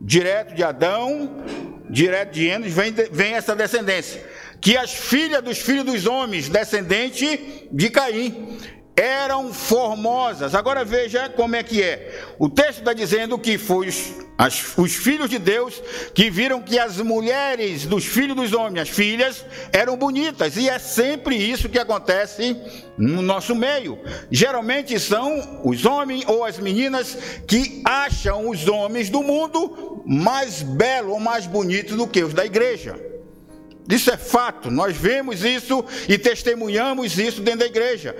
direto 0.00 0.54
de 0.54 0.64
Adão, 0.64 1.44
direto 1.88 2.32
de 2.32 2.46
Enos, 2.46 2.72
vem, 2.72 2.92
vem 2.92 3.34
essa 3.34 3.54
descendência. 3.54 4.24
Que 4.60 4.76
as 4.76 4.92
filhas 4.92 5.42
dos 5.42 5.58
filhos 5.58 5.84
dos 5.84 6.06
homens, 6.06 6.48
descendente 6.48 7.68
de 7.70 7.90
Caim, 7.90 8.58
eram 9.00 9.52
formosas. 9.52 10.54
Agora 10.54 10.84
veja 10.84 11.30
como 11.30 11.56
é 11.56 11.62
que 11.62 11.82
é. 11.82 12.22
O 12.38 12.50
texto 12.50 12.80
está 12.80 12.92
dizendo 12.92 13.38
que 13.38 13.56
foi 13.56 13.88
os, 13.88 14.12
as, 14.36 14.76
os 14.76 14.94
filhos 14.94 15.30
de 15.30 15.38
Deus 15.38 15.82
que 16.14 16.30
viram 16.30 16.60
que 16.60 16.78
as 16.78 16.98
mulheres 16.98 17.86
dos 17.86 18.04
filhos 18.04 18.36
dos 18.36 18.52
homens, 18.52 18.82
as 18.82 18.88
filhas, 18.90 19.44
eram 19.72 19.96
bonitas. 19.96 20.56
E 20.58 20.68
é 20.68 20.78
sempre 20.78 21.34
isso 21.34 21.70
que 21.70 21.78
acontece 21.78 22.54
no 22.98 23.22
nosso 23.22 23.54
meio. 23.54 23.98
Geralmente 24.30 25.00
são 25.00 25.62
os 25.64 25.86
homens 25.86 26.24
ou 26.26 26.44
as 26.44 26.58
meninas 26.58 27.16
que 27.46 27.80
acham 27.86 28.50
os 28.50 28.68
homens 28.68 29.08
do 29.08 29.22
mundo 29.22 30.02
mais 30.04 30.62
belos 30.62 31.12
ou 31.12 31.20
mais 31.20 31.46
bonitos 31.46 31.96
do 31.96 32.06
que 32.06 32.22
os 32.22 32.34
da 32.34 32.44
igreja. 32.44 33.00
Isso 33.88 34.10
é 34.10 34.16
fato, 34.16 34.70
nós 34.70 34.96
vemos 34.96 35.42
isso 35.42 35.84
e 36.08 36.16
testemunhamos 36.16 37.18
isso 37.18 37.40
dentro 37.40 37.60
da 37.60 37.66
igreja 37.66 38.14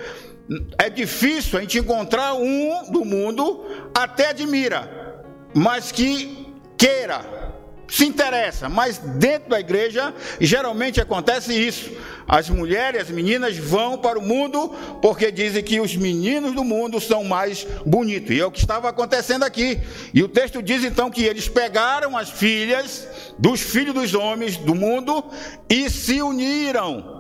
é 0.78 0.90
difícil 0.90 1.58
a 1.58 1.62
gente 1.62 1.78
encontrar 1.78 2.34
um 2.34 2.90
do 2.90 3.04
mundo 3.04 3.64
até 3.94 4.30
admira, 4.30 5.22
mas 5.54 5.92
que 5.92 6.48
queira, 6.76 7.50
se 7.86 8.04
interessa, 8.04 8.68
mas 8.68 8.98
dentro 8.98 9.50
da 9.50 9.60
igreja 9.60 10.14
geralmente 10.40 11.00
acontece 11.00 11.52
isso. 11.52 11.90
As 12.26 12.48
mulheres, 12.48 13.02
as 13.02 13.10
meninas 13.10 13.56
vão 13.56 13.98
para 13.98 14.18
o 14.18 14.22
mundo 14.22 14.68
porque 15.02 15.32
dizem 15.32 15.62
que 15.62 15.80
os 15.80 15.96
meninos 15.96 16.54
do 16.54 16.62
mundo 16.62 17.00
são 17.00 17.24
mais 17.24 17.66
bonitos. 17.84 18.30
E 18.30 18.40
é 18.40 18.46
o 18.46 18.50
que 18.52 18.60
estava 18.60 18.88
acontecendo 18.88 19.42
aqui. 19.42 19.80
E 20.14 20.22
o 20.22 20.28
texto 20.28 20.62
diz 20.62 20.84
então 20.84 21.10
que 21.10 21.24
eles 21.24 21.48
pegaram 21.48 22.16
as 22.16 22.30
filhas 22.30 23.08
dos 23.36 23.60
filhos 23.60 23.94
dos 23.94 24.14
homens 24.14 24.56
do 24.56 24.74
mundo 24.76 25.24
e 25.68 25.90
se 25.90 26.22
uniram 26.22 27.19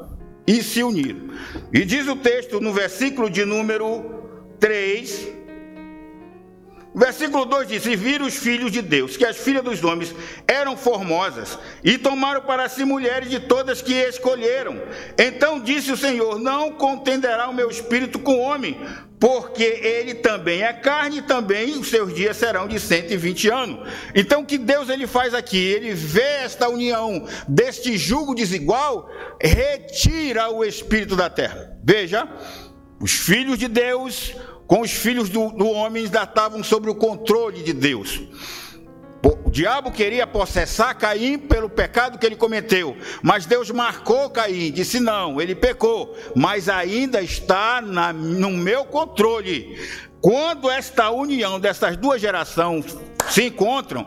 e 0.50 0.62
se 0.64 0.82
uniram. 0.82 1.28
E 1.72 1.84
diz 1.84 2.08
o 2.08 2.16
texto 2.16 2.60
no 2.60 2.72
versículo 2.72 3.30
de 3.30 3.44
número 3.44 4.48
3, 4.58 5.28
o 5.39 5.39
versículo 6.94 7.44
2 7.44 7.68
diz: 7.68 7.86
E 7.86 7.96
viram 7.96 8.26
os 8.26 8.36
filhos 8.36 8.72
de 8.72 8.82
Deus, 8.82 9.16
que 9.16 9.24
as 9.24 9.36
filhas 9.36 9.64
dos 9.64 9.82
homens 9.84 10.14
eram 10.46 10.76
formosas, 10.76 11.58
e 11.84 11.96
tomaram 11.98 12.42
para 12.42 12.68
si 12.68 12.84
mulheres 12.84 13.30
de 13.30 13.40
todas 13.40 13.82
que 13.82 13.94
escolheram. 13.94 14.80
Então 15.18 15.60
disse 15.60 15.92
o 15.92 15.96
Senhor: 15.96 16.38
Não 16.38 16.72
contenderá 16.72 17.48
o 17.48 17.54
meu 17.54 17.70
espírito 17.70 18.18
com 18.18 18.34
o 18.34 18.40
homem, 18.40 18.78
porque 19.20 19.62
ele 19.62 20.14
também 20.14 20.62
é 20.62 20.72
carne 20.72 21.18
e 21.18 21.22
também 21.22 21.78
os 21.78 21.88
seus 21.88 22.14
dias 22.14 22.38
serão 22.38 22.66
de 22.66 22.80
120 22.80 23.50
anos. 23.50 23.88
Então 24.14 24.40
o 24.40 24.46
que 24.46 24.56
Deus 24.56 24.88
ele 24.88 25.06
faz 25.06 25.34
aqui? 25.34 25.58
Ele 25.58 25.92
vê 25.92 26.22
esta 26.22 26.68
união 26.68 27.26
deste 27.46 27.98
jugo 27.98 28.34
desigual, 28.34 29.10
retira 29.40 30.50
o 30.50 30.64
espírito 30.64 31.14
da 31.14 31.28
terra. 31.28 31.76
Veja, 31.84 32.26
os 32.98 33.12
filhos 33.12 33.58
de 33.58 33.68
Deus 33.68 34.34
com 34.70 34.82
os 34.82 34.92
filhos 34.92 35.28
do, 35.28 35.50
do 35.50 35.68
homem 35.68 36.04
estavam 36.04 36.62
sob 36.62 36.88
o 36.88 36.94
controle 36.94 37.60
de 37.60 37.72
Deus. 37.72 38.20
O 39.20 39.50
diabo 39.50 39.90
queria 39.90 40.28
processar 40.28 40.94
Caim 40.94 41.36
pelo 41.36 41.68
pecado 41.68 42.16
que 42.16 42.24
ele 42.24 42.36
cometeu, 42.36 42.96
mas 43.20 43.46
Deus 43.46 43.68
marcou 43.72 44.30
Caim, 44.30 44.70
disse: 44.70 45.00
não, 45.00 45.40
ele 45.40 45.56
pecou, 45.56 46.16
mas 46.36 46.68
ainda 46.68 47.20
está 47.20 47.82
na, 47.82 48.12
no 48.12 48.50
meu 48.50 48.84
controle. 48.84 49.76
Quando 50.20 50.70
esta 50.70 51.10
união 51.10 51.58
dessas 51.58 51.96
duas 51.96 52.20
gerações 52.20 52.96
se 53.28 53.46
encontram, 53.46 54.06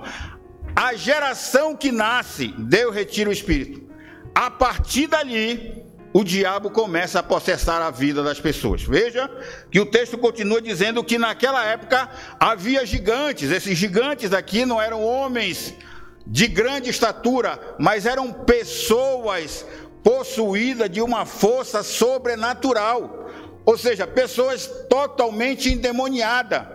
a 0.73 0.93
geração 0.93 1.75
que 1.75 1.91
nasce, 1.91 2.53
Deus 2.57 2.95
retira 2.95 3.29
o 3.29 3.33
espírito. 3.33 3.83
A 4.33 4.49
partir 4.49 5.07
dali, 5.07 5.83
o 6.13 6.23
diabo 6.23 6.69
começa 6.69 7.19
a 7.19 7.23
processar 7.23 7.81
a 7.81 7.89
vida 7.89 8.21
das 8.21 8.39
pessoas. 8.39 8.83
Veja 8.83 9.29
que 9.71 9.79
o 9.79 9.85
texto 9.85 10.17
continua 10.17 10.61
dizendo 10.61 11.03
que 11.03 11.17
naquela 11.17 11.65
época 11.65 12.07
havia 12.39 12.85
gigantes. 12.85 13.49
Esses 13.49 13.75
gigantes 13.75 14.31
aqui 14.31 14.63
não 14.65 14.79
eram 14.79 15.03
homens 15.03 15.73
de 16.25 16.47
grande 16.47 16.91
estatura, 16.91 17.59
mas 17.79 18.05
eram 18.05 18.31
pessoas 18.31 19.65
possuídas 20.03 20.89
de 20.89 21.01
uma 21.01 21.25
força 21.25 21.81
sobrenatural. 21.81 23.29
Ou 23.65 23.77
seja, 23.77 24.05
pessoas 24.05 24.67
totalmente 24.87 25.73
endemoniadas 25.73 26.67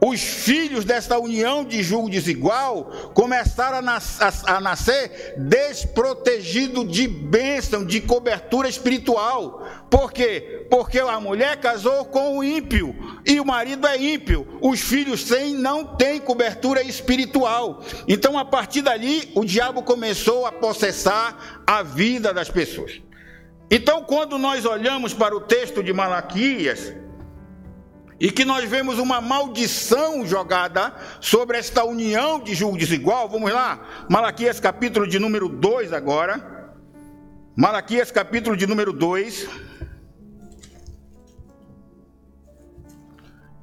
os 0.00 0.20
filhos 0.20 0.84
desta 0.84 1.18
união 1.18 1.62
de 1.62 1.82
julgo 1.82 2.08
desigual 2.08 2.84
começaram 3.12 3.78
a, 3.78 3.82
nas, 3.82 4.20
a, 4.20 4.56
a 4.56 4.60
nascer 4.60 5.34
desprotegidos 5.36 6.90
de 6.90 7.06
bênção, 7.06 7.84
de 7.84 8.00
cobertura 8.00 8.68
espiritual. 8.68 9.66
Por 9.90 10.10
quê? 10.10 10.66
Porque 10.70 10.98
a 10.98 11.20
mulher 11.20 11.58
casou 11.58 12.06
com 12.06 12.38
o 12.38 12.44
ímpio 12.44 12.94
e 13.26 13.38
o 13.38 13.44
marido 13.44 13.86
é 13.86 14.00
ímpio. 14.00 14.46
Os 14.62 14.80
filhos 14.80 15.26
sem 15.26 15.54
não 15.54 15.84
têm 15.84 16.18
cobertura 16.18 16.82
espiritual. 16.82 17.82
Então, 18.08 18.38
a 18.38 18.44
partir 18.44 18.80
dali, 18.80 19.30
o 19.34 19.44
diabo 19.44 19.82
começou 19.82 20.46
a 20.46 20.52
processar 20.52 21.62
a 21.66 21.82
vida 21.82 22.32
das 22.32 22.48
pessoas. 22.48 23.02
Então, 23.70 24.02
quando 24.02 24.38
nós 24.38 24.64
olhamos 24.64 25.12
para 25.12 25.36
o 25.36 25.40
texto 25.40 25.82
de 25.82 25.92
Malaquias, 25.92 26.92
e 28.20 28.30
que 28.30 28.44
nós 28.44 28.68
vemos 28.68 28.98
uma 28.98 29.18
maldição 29.18 30.26
jogada 30.26 30.94
sobre 31.22 31.56
esta 31.56 31.82
união 31.84 32.38
de 32.38 32.54
julgo 32.54 32.76
desigual. 32.76 33.30
Vamos 33.30 33.50
lá, 33.50 34.06
Malaquias 34.10 34.60
capítulo 34.60 35.08
de 35.08 35.18
número 35.18 35.48
2 35.48 35.94
agora. 35.94 36.74
Malaquias 37.56 38.10
capítulo 38.10 38.58
de 38.58 38.66
número 38.66 38.92
2. 38.92 39.48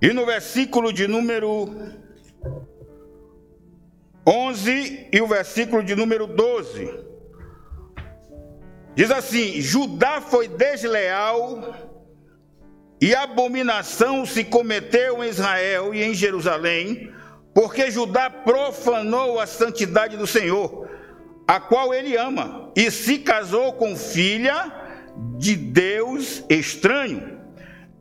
E 0.01 0.11
no 0.11 0.25
versículo 0.25 0.91
de 0.91 1.07
número 1.07 1.69
11 4.25 5.09
e 5.13 5.21
o 5.21 5.27
versículo 5.27 5.83
de 5.83 5.95
número 5.95 6.25
12. 6.25 7.05
Diz 8.95 9.11
assim: 9.11 9.61
Judá 9.61 10.19
foi 10.19 10.47
desleal 10.47 11.86
e 12.99 13.13
abominação 13.13 14.25
se 14.25 14.43
cometeu 14.43 15.23
em 15.23 15.29
Israel 15.29 15.93
e 15.93 16.03
em 16.03 16.13
Jerusalém, 16.13 17.11
porque 17.53 17.91
Judá 17.91 18.29
profanou 18.29 19.39
a 19.39 19.45
santidade 19.47 20.17
do 20.17 20.27
Senhor, 20.27 20.87
a 21.47 21.59
qual 21.59 21.93
ele 21.93 22.17
ama, 22.17 22.71
e 22.75 22.89
se 22.91 23.19
casou 23.19 23.73
com 23.73 23.95
filha 23.95 24.71
de 25.37 25.55
Deus 25.55 26.43
estranho. 26.49 27.37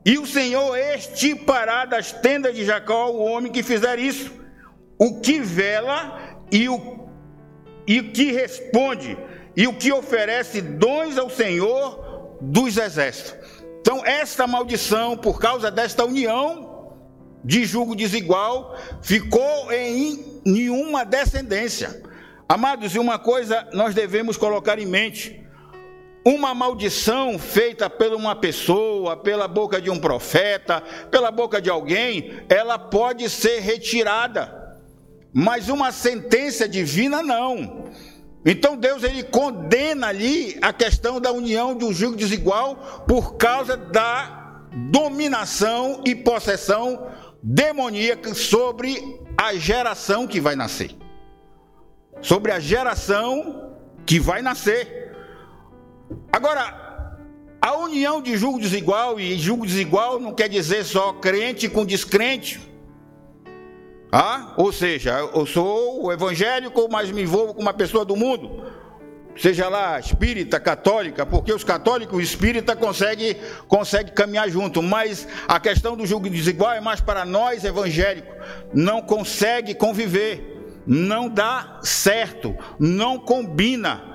E 0.04 0.18
o 0.18 0.26
Senhor 0.26 0.76
estipará 0.76 1.84
das 1.84 2.12
tendas 2.12 2.54
de 2.54 2.64
Jacó 2.64 3.10
o 3.10 3.22
homem 3.24 3.52
que 3.52 3.62
fizer 3.62 3.98
isso, 3.98 4.32
o 4.98 5.20
que 5.20 5.40
vela 5.40 6.38
e 6.50 6.68
o, 6.68 7.08
e 7.86 8.02
que 8.02 8.32
responde, 8.32 9.16
e 9.56 9.66
o 9.66 9.74
que 9.74 9.92
oferece 9.92 10.60
dons 10.60 11.18
ao 11.18 11.28
Senhor 11.28 12.36
dos 12.40 12.76
exércitos. 12.76 13.55
Então, 13.87 14.05
esta 14.05 14.49
maldição, 14.49 15.16
por 15.16 15.38
causa 15.38 15.71
desta 15.71 16.05
união 16.05 16.93
de 17.45 17.64
julgo 17.64 17.95
desigual, 17.95 18.76
ficou 19.00 19.71
em 19.71 20.40
nenhuma 20.45 21.05
descendência. 21.05 22.02
Amados, 22.49 22.97
e 22.97 22.99
uma 22.99 23.16
coisa 23.16 23.64
nós 23.73 23.95
devemos 23.95 24.37
colocar 24.37 24.81
em 24.81 24.87
mente: 24.87 25.40
uma 26.25 26.52
maldição 26.52 27.38
feita 27.38 27.88
por 27.88 28.12
uma 28.12 28.35
pessoa, 28.35 29.16
pela 29.16 29.47
boca 29.47 29.81
de 29.81 29.88
um 29.88 30.00
profeta, 30.00 30.83
pela 31.09 31.31
boca 31.31 31.62
de 31.62 31.71
alguém, 31.71 32.40
ela 32.49 32.76
pode 32.81 33.31
ser 33.31 33.61
retirada, 33.61 34.76
mas 35.33 35.69
uma 35.69 35.93
sentença 35.93 36.69
divina 36.69 37.23
não. 37.23 37.85
Então 38.46 38.76
Deus 38.76 39.02
ele 39.02 39.24
condena 39.24 40.06
ali 40.06 40.56
a 40.62 40.72
questão 40.72 41.20
da 41.20 41.32
união 41.32 41.76
de 41.76 41.84
um 41.84 41.92
jugo 41.92 42.16
desigual 42.16 43.04
por 43.08 43.34
causa 43.34 43.76
da 43.76 44.62
dominação 44.88 46.00
e 46.06 46.14
possessão 46.14 47.08
demoníaca 47.42 48.32
sobre 48.34 49.20
a 49.36 49.54
geração 49.56 50.28
que 50.28 50.40
vai 50.40 50.54
nascer. 50.54 50.94
Sobre 52.22 52.52
a 52.52 52.60
geração 52.60 53.72
que 54.06 54.20
vai 54.20 54.42
nascer. 54.42 55.12
Agora, 56.32 57.16
a 57.60 57.76
união 57.78 58.22
de 58.22 58.36
julgo 58.36 58.60
desigual 58.60 59.18
e 59.18 59.36
julgo 59.36 59.66
desigual 59.66 60.20
não 60.20 60.32
quer 60.32 60.48
dizer 60.48 60.84
só 60.84 61.12
crente 61.14 61.68
com 61.68 61.84
descrente. 61.84 62.60
Ah, 64.10 64.54
ou 64.56 64.72
seja, 64.72 65.18
eu 65.34 65.46
sou 65.46 66.12
evangélico, 66.12 66.88
mas 66.90 67.10
me 67.10 67.22
envolvo 67.22 67.54
com 67.54 67.62
uma 67.62 67.75
pessoa 67.75 68.04
do 68.04 68.16
mundo. 68.16 68.64
Seja 69.36 69.68
lá 69.68 70.00
espírita, 70.00 70.58
católica, 70.58 71.26
porque 71.26 71.52
os 71.52 71.62
católicos 71.62 72.18
e 72.18 72.22
espírita 72.22 72.75
conseguem 72.75 73.36
consegue 73.68 74.12
caminhar 74.12 74.48
junto, 74.48 74.82
mas 74.82 75.28
a 75.46 75.60
questão 75.60 75.94
do 75.94 76.06
julgo 76.06 76.30
desigual 76.30 76.72
é 76.72 76.80
mais 76.80 77.02
para 77.02 77.25
nós 77.25 77.62
evangélicos. 77.62 78.34
Não 78.72 79.02
consegue 79.02 79.75
conviver, 79.75 80.82
não 80.86 81.28
dá 81.28 81.80
certo, 81.82 82.56
não 82.78 83.18
combina. 83.18 84.14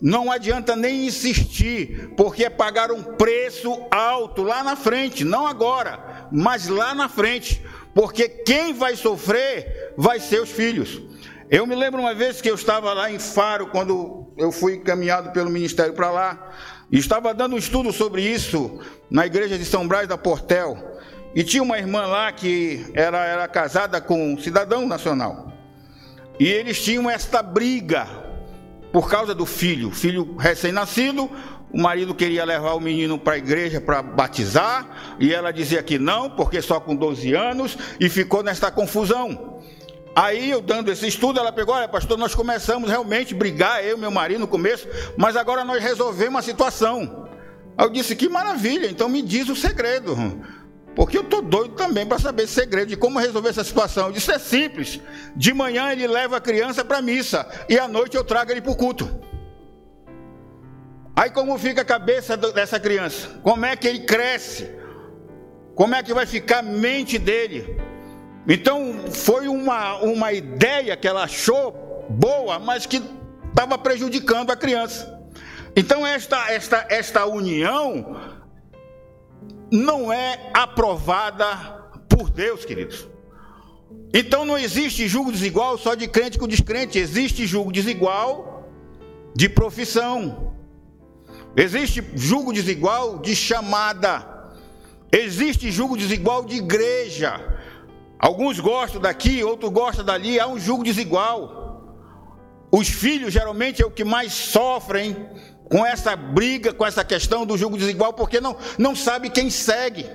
Não 0.00 0.32
adianta 0.32 0.74
nem 0.74 1.06
insistir, 1.06 2.12
porque 2.16 2.44
é 2.44 2.50
pagar 2.50 2.90
um 2.90 3.02
preço 3.02 3.82
alto 3.88 4.42
lá 4.42 4.62
na 4.64 4.74
frente, 4.74 5.24
não 5.24 5.46
agora, 5.46 6.28
mas 6.32 6.66
lá 6.66 6.92
na 6.92 7.08
frente 7.08 7.62
porque 7.94 8.28
quem 8.28 8.72
vai 8.72 8.96
sofrer 8.96 9.92
vai 9.96 10.18
ser 10.18 10.40
os 10.40 10.50
filhos. 10.50 11.00
Eu 11.50 11.66
me 11.66 11.74
lembro 11.74 12.00
uma 12.00 12.14
vez 12.14 12.40
que 12.40 12.50
eu 12.50 12.54
estava 12.54 12.92
lá 12.94 13.10
em 13.10 13.18
Faro, 13.18 13.66
quando 13.66 14.32
eu 14.38 14.50
fui 14.50 14.78
caminhado 14.78 15.32
pelo 15.32 15.50
ministério 15.50 15.92
para 15.92 16.10
lá, 16.10 16.50
e 16.90 16.98
estava 16.98 17.34
dando 17.34 17.54
um 17.54 17.58
estudo 17.58 17.92
sobre 17.92 18.22
isso 18.22 18.80
na 19.10 19.26
igreja 19.26 19.58
de 19.58 19.64
São 19.64 19.86
Brás 19.86 20.08
da 20.08 20.16
Portel. 20.16 20.76
E 21.34 21.44
tinha 21.44 21.62
uma 21.62 21.78
irmã 21.78 22.06
lá 22.06 22.30
que 22.32 22.86
era, 22.94 23.24
era 23.24 23.48
casada 23.48 24.00
com 24.00 24.32
um 24.32 24.38
cidadão 24.38 24.86
nacional. 24.86 25.52
E 26.38 26.46
eles 26.46 26.82
tinham 26.82 27.10
esta 27.10 27.42
briga 27.42 28.06
por 28.92 29.10
causa 29.10 29.34
do 29.34 29.46
filho, 29.46 29.90
filho 29.90 30.36
recém-nascido, 30.36 31.30
o 31.72 31.80
marido 31.80 32.14
queria 32.14 32.44
levar 32.44 32.74
o 32.74 32.80
menino 32.80 33.18
para 33.18 33.34
a 33.34 33.38
igreja 33.38 33.80
para 33.80 34.02
batizar, 34.02 35.16
e 35.18 35.32
ela 35.32 35.50
dizia 35.50 35.82
que 35.82 35.98
não, 35.98 36.28
porque 36.30 36.60
só 36.60 36.78
com 36.78 36.94
12 36.94 37.32
anos, 37.34 37.78
e 37.98 38.08
ficou 38.08 38.42
nesta 38.42 38.70
confusão. 38.70 39.60
Aí 40.14 40.50
eu 40.50 40.60
dando 40.60 40.90
esse 40.92 41.06
estudo, 41.06 41.40
ela 41.40 41.50
pegou, 41.50 41.74
olha 41.74 41.88
pastor, 41.88 42.18
nós 42.18 42.34
começamos 42.34 42.90
realmente 42.90 43.34
a 43.34 43.36
brigar, 43.36 43.82
eu 43.82 43.96
e 43.96 44.00
meu 44.00 44.10
marido 44.10 44.40
no 44.40 44.48
começo, 44.48 44.86
mas 45.16 45.36
agora 45.36 45.64
nós 45.64 45.82
resolvemos 45.82 46.40
a 46.40 46.42
situação. 46.42 47.28
Aí 47.78 47.86
eu 47.86 47.90
disse, 47.90 48.14
que 48.14 48.28
maravilha, 48.28 48.86
então 48.86 49.08
me 49.08 49.22
diz 49.22 49.48
o 49.48 49.56
segredo. 49.56 50.14
Porque 50.94 51.16
eu 51.16 51.22
estou 51.22 51.40
doido 51.40 51.74
também 51.74 52.04
para 52.04 52.18
saber 52.18 52.42
o 52.42 52.48
segredo 52.48 52.88
de 52.88 52.96
como 52.98 53.18
resolver 53.18 53.48
essa 53.48 53.64
situação. 53.64 54.08
Eu 54.08 54.12
disse, 54.12 54.30
é 54.30 54.38
simples. 54.38 55.00
De 55.34 55.54
manhã 55.54 55.90
ele 55.90 56.06
leva 56.06 56.36
a 56.36 56.40
criança 56.40 56.84
para 56.84 56.98
a 56.98 57.02
missa 57.02 57.48
e 57.66 57.78
à 57.78 57.88
noite 57.88 58.14
eu 58.14 58.22
trago 58.22 58.50
ele 58.50 58.60
para 58.60 58.72
o 58.72 58.76
culto. 58.76 59.31
Aí 61.14 61.30
como 61.30 61.58
fica 61.58 61.82
a 61.82 61.84
cabeça 61.84 62.36
dessa 62.36 62.80
criança? 62.80 63.28
Como 63.42 63.66
é 63.66 63.76
que 63.76 63.86
ele 63.86 64.00
cresce? 64.00 64.70
Como 65.74 65.94
é 65.94 66.02
que 66.02 66.14
vai 66.14 66.26
ficar 66.26 66.58
a 66.58 66.62
mente 66.62 67.18
dele? 67.18 67.76
Então 68.48 69.10
foi 69.10 69.46
uma, 69.46 69.96
uma 69.98 70.32
ideia 70.32 70.96
que 70.96 71.06
ela 71.06 71.24
achou 71.24 72.06
boa, 72.08 72.58
mas 72.58 72.86
que 72.86 73.02
estava 73.48 73.76
prejudicando 73.78 74.50
a 74.50 74.56
criança. 74.56 75.20
Então 75.76 76.06
esta, 76.06 76.50
esta, 76.50 76.86
esta 76.88 77.26
união 77.26 78.16
não 79.70 80.12
é 80.12 80.50
aprovada 80.52 81.46
por 82.08 82.30
Deus, 82.30 82.64
queridos. 82.64 83.08
Então 84.12 84.44
não 84.44 84.58
existe 84.58 85.08
julgo 85.08 85.32
desigual 85.32 85.78
só 85.78 85.94
de 85.94 86.06
crente 86.06 86.38
com 86.38 86.48
descrente, 86.48 86.98
existe 86.98 87.46
julgo 87.46 87.72
desigual 87.72 88.68
de 89.34 89.48
profissão. 89.48 90.51
Existe 91.56 92.02
julgo 92.14 92.52
desigual 92.52 93.18
de 93.18 93.36
chamada. 93.36 94.50
Existe 95.10 95.70
julgo 95.70 95.96
desigual 95.96 96.44
de 96.44 96.56
igreja. 96.56 97.40
Alguns 98.18 98.58
gostam 98.58 99.00
daqui, 99.00 99.44
outros 99.44 99.70
gostam 99.70 100.04
dali. 100.04 100.40
Há 100.40 100.46
um 100.46 100.58
julgo 100.58 100.84
desigual. 100.84 101.60
Os 102.70 102.88
filhos 102.88 103.32
geralmente 103.32 103.82
é 103.82 103.86
o 103.86 103.90
que 103.90 104.04
mais 104.04 104.32
sofrem 104.32 105.28
com 105.68 105.84
essa 105.84 106.16
briga, 106.16 106.72
com 106.72 106.86
essa 106.86 107.04
questão 107.04 107.44
do 107.44 107.58
julgo 107.58 107.76
desigual, 107.76 108.14
porque 108.14 108.40
não, 108.40 108.56
não 108.78 108.96
sabe 108.96 109.28
quem 109.28 109.50
segue. 109.50 110.06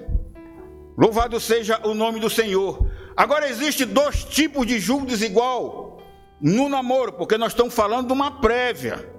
Louvado 0.98 1.40
seja 1.40 1.80
o 1.84 1.94
nome 1.94 2.20
do 2.20 2.30
Senhor. 2.30 2.90
Agora 3.16 3.48
existe 3.48 3.86
dois 3.86 4.24
tipos 4.24 4.66
de 4.66 4.80
julgo 4.80 5.06
desigual 5.06 6.02
no 6.42 6.68
namoro, 6.68 7.14
porque 7.14 7.38
nós 7.38 7.52
estamos 7.52 7.76
falando 7.76 8.08
de 8.08 8.14
uma 8.14 8.40
prévia. 8.40 9.17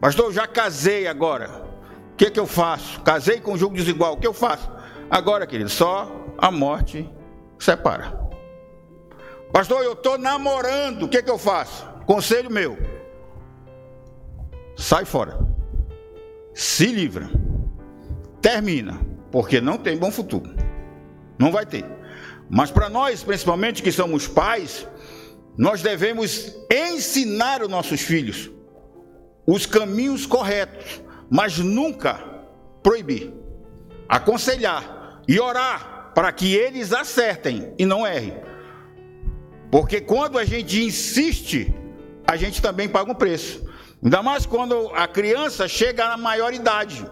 Pastor, 0.00 0.26
eu 0.26 0.32
já 0.32 0.46
casei 0.46 1.06
agora. 1.06 1.64
O 2.12 2.16
que, 2.16 2.30
que 2.30 2.40
eu 2.40 2.46
faço? 2.46 3.00
Casei 3.00 3.40
com 3.40 3.52
um 3.52 3.72
desigual. 3.72 4.14
O 4.14 4.16
que 4.16 4.26
eu 4.26 4.34
faço? 4.34 4.70
Agora, 5.10 5.46
querido, 5.46 5.70
só 5.70 6.10
a 6.36 6.50
morte 6.50 7.08
separa. 7.58 8.18
Pastor, 9.52 9.82
eu 9.82 9.92
estou 9.94 10.18
namorando. 10.18 11.04
O 11.04 11.08
que, 11.08 11.22
que 11.22 11.30
eu 11.30 11.38
faço? 11.38 11.86
Conselho 12.06 12.50
meu. 12.50 12.76
Sai 14.76 15.04
fora. 15.04 15.38
Se 16.52 16.86
livra. 16.86 17.30
Termina. 18.40 19.00
Porque 19.30 19.60
não 19.60 19.78
tem 19.78 19.96
bom 19.96 20.10
futuro. 20.10 20.54
Não 21.38 21.50
vai 21.50 21.64
ter. 21.64 21.84
Mas 22.48 22.70
para 22.70 22.88
nós, 22.88 23.22
principalmente 23.22 23.82
que 23.82 23.90
somos 23.90 24.28
pais, 24.28 24.86
nós 25.56 25.82
devemos 25.82 26.54
ensinar 26.70 27.62
os 27.62 27.68
nossos 27.68 28.00
filhos 28.00 28.50
os 29.46 29.64
caminhos 29.64 30.26
corretos, 30.26 31.00
mas 31.30 31.58
nunca 31.58 32.14
proibir. 32.82 33.32
Aconselhar 34.08 35.22
e 35.28 35.38
orar 35.38 36.12
para 36.14 36.32
que 36.32 36.54
eles 36.54 36.92
acertem 36.92 37.74
e 37.78 37.86
não 37.86 38.06
errem. 38.06 38.40
Porque 39.70 40.00
quando 40.00 40.38
a 40.38 40.44
gente 40.44 40.82
insiste, 40.82 41.72
a 42.26 42.36
gente 42.36 42.62
também 42.62 42.88
paga 42.88 43.10
um 43.10 43.14
preço. 43.14 43.64
Ainda 44.02 44.22
mais 44.22 44.46
quando 44.46 44.90
a 44.94 45.06
criança 45.08 45.68
chega 45.68 46.08
na 46.08 46.16
maioridade. 46.16 47.06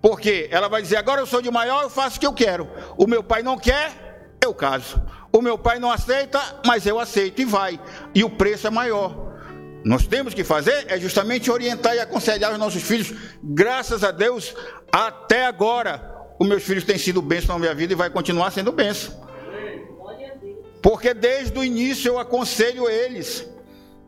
Porque 0.00 0.48
ela 0.50 0.68
vai 0.68 0.82
dizer: 0.82 0.96
agora 0.96 1.20
eu 1.20 1.26
sou 1.26 1.40
de 1.40 1.50
maior, 1.50 1.82
eu 1.82 1.90
faço 1.90 2.16
o 2.16 2.20
que 2.20 2.26
eu 2.26 2.32
quero. 2.32 2.68
O 2.98 3.06
meu 3.06 3.22
pai 3.22 3.42
não 3.42 3.58
quer, 3.58 4.36
eu 4.42 4.52
caso. 4.54 5.02
O 5.32 5.40
meu 5.40 5.58
pai 5.58 5.78
não 5.78 5.90
aceita, 5.90 6.40
mas 6.66 6.86
eu 6.86 7.00
aceito 7.00 7.40
e 7.40 7.44
vai. 7.44 7.80
E 8.14 8.22
o 8.22 8.30
preço 8.30 8.66
é 8.66 8.70
maior 8.70 9.23
nós 9.84 10.06
temos 10.06 10.32
que 10.32 10.42
fazer 10.42 10.86
é 10.88 10.98
justamente 10.98 11.50
orientar 11.50 11.94
e 11.94 12.00
aconselhar 12.00 12.50
os 12.50 12.58
nossos 12.58 12.82
filhos. 12.82 13.12
Graças 13.42 14.02
a 14.02 14.10
Deus, 14.10 14.54
até 14.90 15.44
agora, 15.44 16.10
os 16.38 16.48
meus 16.48 16.62
filhos 16.62 16.84
têm 16.84 16.96
sido 16.96 17.20
bênção 17.20 17.54
na 17.54 17.60
minha 17.60 17.74
vida 17.74 17.92
e 17.92 17.96
vai 17.96 18.08
continuar 18.08 18.50
sendo 18.50 18.72
bênção. 18.72 19.22
Porque 20.80 21.12
desde 21.14 21.58
o 21.58 21.64
início 21.64 22.08
eu 22.08 22.18
aconselho 22.18 22.88
eles. 22.88 23.46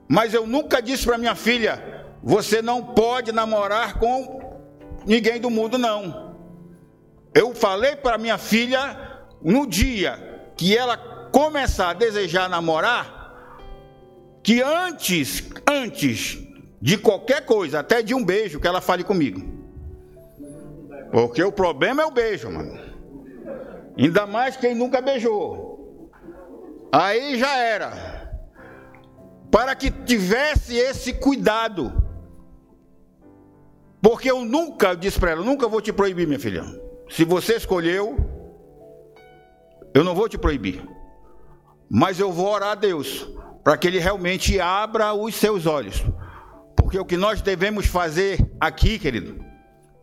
Mas 0.09 0.33
eu 0.35 0.47
nunca 0.47 0.81
disse 0.81 1.05
para 1.05 1.19
minha 1.19 1.35
filha: 1.35 2.05
você 2.23 2.63
não 2.63 2.83
pode 2.83 3.33
namorar 3.33 3.99
com 3.99 4.61
ninguém 5.07 5.41
do 5.41 5.51
mundo, 5.51 5.79
não. 5.79 6.37
Eu 7.35 7.55
falei 7.55 7.97
para 7.97 8.19
minha 8.19 8.39
filha 8.39 8.99
no 9.43 9.67
dia 9.67 10.51
que 10.57 10.77
ela 10.77 10.97
começar 11.31 11.91
a 11.91 11.95
desejar 11.95 12.49
namorar, 12.49 13.16
que 14.47 14.63
antes, 14.63 15.43
antes 15.69 16.39
de 16.81 16.97
qualquer 16.97 17.45
coisa, 17.45 17.81
até 17.81 18.01
de 18.01 18.15
um 18.15 18.25
beijo, 18.25 18.61
que 18.61 18.69
ela 18.69 18.81
fale 18.81 19.03
comigo. 19.03 19.43
Porque 21.11 21.43
o 21.43 21.51
problema 21.51 22.03
é 22.03 22.07
o 22.07 22.13
beijo, 22.13 22.49
mano. 22.49 22.79
Ainda 23.99 24.25
mais 24.25 24.57
quem 24.57 24.73
nunca 24.73 25.01
beijou. 25.01 26.13
Aí 26.93 27.37
já 27.41 27.57
era. 27.57 28.39
Para 29.51 29.75
que 29.75 29.91
tivesse 29.91 30.77
esse 30.77 31.13
cuidado. 31.13 31.93
Porque 34.01 34.31
eu 34.31 34.45
nunca, 34.45 34.91
eu 34.91 34.97
disse 34.97 35.19
para 35.19 35.33
ela, 35.33 35.43
nunca 35.43 35.67
vou 35.67 35.81
te 35.81 35.93
proibir, 35.93 36.25
minha 36.25 36.39
filha. 36.39 36.63
Se 37.11 37.25
você 37.25 37.57
escolheu, 37.57 38.17
eu 39.93 40.05
não 40.05 40.15
vou 40.15 40.29
te 40.29 40.39
proibir. 40.39 40.89
Mas 41.91 42.21
eu 42.21 42.31
vou 42.31 42.47
orar 42.47 42.71
a 42.71 42.75
Deus 42.77 43.29
para 43.67 43.77
que 43.77 43.89
ele 43.89 43.99
realmente 43.99 44.61
abra 44.61 45.13
os 45.13 45.35
seus 45.35 45.67
olhos. 45.67 46.01
Porque 46.77 46.97
o 46.97 47.05
que 47.05 47.17
nós 47.17 47.43
devemos 47.43 47.85
fazer 47.85 48.39
aqui, 48.61 48.97
querido, 48.97 49.45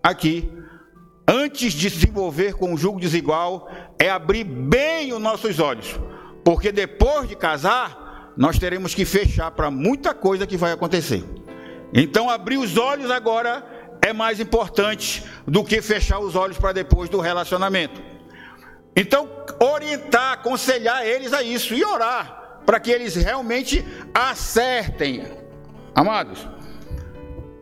aqui, 0.03 0.51
antes 1.25 1.71
de 1.71 1.89
se 1.89 2.09
envolver 2.09 2.55
com 2.55 2.73
o 2.73 2.77
julgo 2.77 2.99
desigual, 2.99 3.71
é 3.97 4.09
abrir 4.09 4.43
bem 4.43 5.13
os 5.13 5.21
nossos 5.21 5.61
olhos. 5.61 5.97
Porque 6.43 6.73
depois 6.73 7.29
de 7.29 7.37
casar, 7.37 8.33
nós 8.35 8.59
teremos 8.59 8.93
que 8.93 9.05
fechar 9.05 9.49
para 9.51 9.71
muita 9.71 10.13
coisa 10.13 10.45
que 10.45 10.57
vai 10.57 10.73
acontecer. 10.73 11.23
Então, 11.93 12.29
abrir 12.29 12.57
os 12.57 12.75
olhos 12.75 13.09
agora 13.09 13.65
é 14.01 14.11
mais 14.11 14.41
importante 14.41 15.23
do 15.47 15.63
que 15.63 15.81
fechar 15.81 16.19
os 16.19 16.35
olhos 16.35 16.57
para 16.57 16.73
depois 16.73 17.09
do 17.09 17.21
relacionamento. 17.21 18.01
Então, 18.93 19.29
orientar, 19.57 20.33
aconselhar 20.33 21.07
eles 21.07 21.31
a 21.31 21.41
isso 21.41 21.73
e 21.73 21.85
orar 21.85 22.42
para 22.65 22.79
que 22.79 22.91
eles 22.91 23.15
realmente 23.15 23.85
acertem. 24.13 25.23
Amados, 25.95 26.47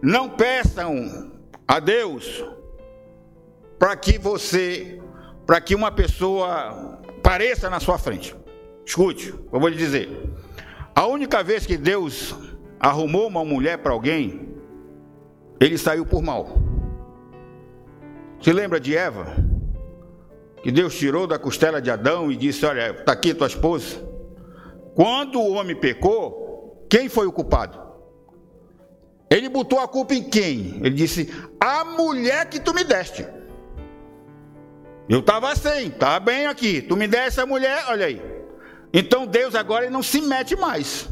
não 0.02 0.30
peçam 0.30 1.32
a 1.68 1.80
Deus 1.80 2.44
para 3.78 3.96
que 3.96 4.18
você, 4.18 5.02
para 5.46 5.60
que 5.60 5.76
uma 5.76 5.92
pessoa 5.92 7.02
pareça 7.22 7.70
na 7.70 7.80
sua 7.80 7.98
frente. 7.98 8.36
Escute, 8.86 9.34
eu 9.52 9.60
vou 9.60 9.70
lhe 9.70 9.78
dizer. 9.78 10.10
A 10.96 11.06
única 11.06 11.44
vez 11.44 11.66
que 11.66 11.78
Deus 11.78 12.36
arrumou 12.80 13.28
uma 13.28 13.46
mulher 13.46 13.78
para 13.78 13.94
alguém, 13.94 14.50
ele 15.60 15.78
saiu 15.78 16.06
por 16.06 16.22
mal. 16.22 16.58
Se 18.42 18.52
lembra 18.52 18.80
de 18.80 18.96
Eva? 18.96 19.36
Que 20.64 20.72
Deus 20.72 20.96
tirou 20.96 21.26
da 21.26 21.40
costela 21.40 21.82
de 21.82 21.90
Adão 21.90 22.32
e 22.32 22.36
disse: 22.36 22.66
Olha, 22.66 22.92
está 22.92 23.14
aqui 23.14 23.34
tua 23.34 23.48
esposa. 23.48 24.11
Quando 24.96 25.40
o 25.40 25.54
homem 25.54 25.76
pecou, 25.76 26.86
quem 26.90 27.08
foi 27.08 27.28
o 27.28 27.32
culpado? 27.32 27.80
Ele 29.30 29.48
botou 29.48 29.80
a 29.80 29.88
culpa 29.88 30.14
em 30.14 30.24
quem? 30.24 30.80
Ele 30.84 30.92
disse: 30.92 31.34
A 31.60 31.86
mulher 31.86 32.50
que 32.50 32.60
tu 32.60 32.74
me 32.74 32.84
deste. 32.84 33.26
Eu 35.08 35.20
estava 35.20 35.52
assim, 35.52 35.88
estava 35.88 36.20
bem 36.20 36.48
aqui. 36.48 36.82
Tu 36.82 36.96
me 36.96 37.08
deste 37.08 37.28
essa 37.28 37.46
mulher, 37.46 37.86
olha 37.88 38.06
aí. 38.06 38.22
Então 38.94 39.26
Deus 39.26 39.56
agora 39.56 39.90
não 39.90 40.04
se 40.04 40.22
mete 40.22 40.56
mais. 40.56 41.08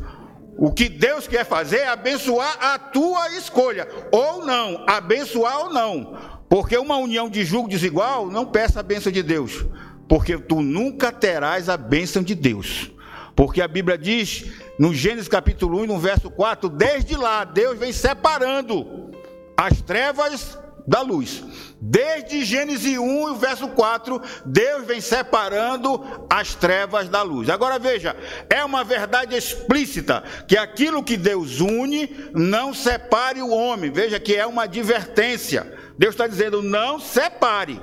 O 0.58 0.72
que 0.74 0.90
Deus 0.90 1.28
quer 1.28 1.46
fazer 1.46 1.78
é 1.78 1.88
abençoar 1.88 2.58
a 2.60 2.78
tua 2.78 3.30
escolha, 3.38 3.88
ou 4.12 4.46
não, 4.46 4.84
abençoar 4.86 5.58
ou 5.60 5.74
não. 5.74 6.18
Porque 6.50 6.78
uma 6.78 6.98
união 6.98 7.30
de 7.30 7.46
julgo 7.46 7.70
desigual, 7.70 8.30
não 8.30 8.46
peça 8.46 8.82
a 8.82 8.84
bênção 8.84 9.10
de 9.10 9.24
Deus, 9.24 9.66
porque 10.10 10.38
tu 10.38 10.62
nunca 10.62 11.14
terás 11.14 11.70
a 11.70 11.78
bênção 11.78 12.22
de 12.22 12.36
Deus. 12.36 12.92
Porque 13.40 13.62
a 13.62 13.70
Bíblia 13.70 13.98
diz, 13.98 14.48
no 14.78 14.94
Gênesis 14.94 15.30
capítulo 15.30 15.80
1, 15.84 15.86
no 15.86 15.98
verso 15.98 16.30
4, 16.30 16.68
desde 16.68 17.16
lá 17.16 17.46
Deus 17.46 17.80
vem 17.80 17.94
separando 17.94 19.12
as 19.56 19.82
trevas 19.82 20.60
da 20.86 21.00
luz. 21.02 21.42
Desde 21.80 22.44
Gênesis 22.44 22.98
1, 22.98 23.36
verso 23.36 23.70
4, 23.70 24.22
Deus 24.46 24.86
vem 24.86 25.00
separando 25.00 26.28
as 26.30 26.54
trevas 26.54 27.08
da 27.08 27.22
luz. 27.22 27.50
Agora 27.50 27.80
veja, 27.80 28.14
é 28.50 28.62
uma 28.66 28.84
verdade 28.84 29.38
explícita 29.38 30.22
que 30.46 30.58
aquilo 30.58 31.02
que 31.02 31.16
Deus 31.16 31.62
une 31.62 32.30
não 32.34 32.74
separe 32.74 33.42
o 33.42 33.52
homem. 33.52 33.90
Veja 33.90 34.20
que 34.20 34.36
é 34.36 34.46
uma 34.46 34.64
advertência. 34.64 35.80
Deus 35.98 36.14
está 36.14 36.28
dizendo: 36.28 36.62
não 36.62 37.00
separe. 37.00 37.80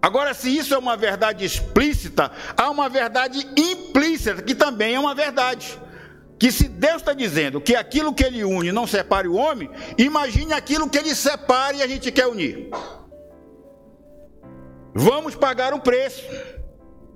Agora, 0.00 0.32
se 0.32 0.56
isso 0.56 0.74
é 0.74 0.78
uma 0.78 0.96
verdade 0.96 1.44
explícita, 1.44 2.30
há 2.56 2.70
uma 2.70 2.88
verdade 2.88 3.46
implícita, 3.56 4.42
que 4.42 4.54
também 4.54 4.94
é 4.94 5.00
uma 5.00 5.14
verdade 5.14 5.78
que 6.38 6.52
se 6.52 6.68
Deus 6.68 6.96
está 6.96 7.12
dizendo 7.12 7.60
que 7.60 7.74
aquilo 7.74 8.14
que 8.14 8.22
ele 8.22 8.44
une 8.44 8.70
não 8.70 8.86
separe 8.86 9.26
o 9.26 9.34
homem, 9.34 9.68
imagine 9.98 10.52
aquilo 10.52 10.88
que 10.88 10.96
ele 10.96 11.14
separa 11.14 11.76
e 11.76 11.82
a 11.82 11.86
gente 11.86 12.12
quer 12.12 12.28
unir. 12.28 12.70
Vamos 14.94 15.34
pagar 15.34 15.74
um 15.74 15.80
preço. 15.80 16.22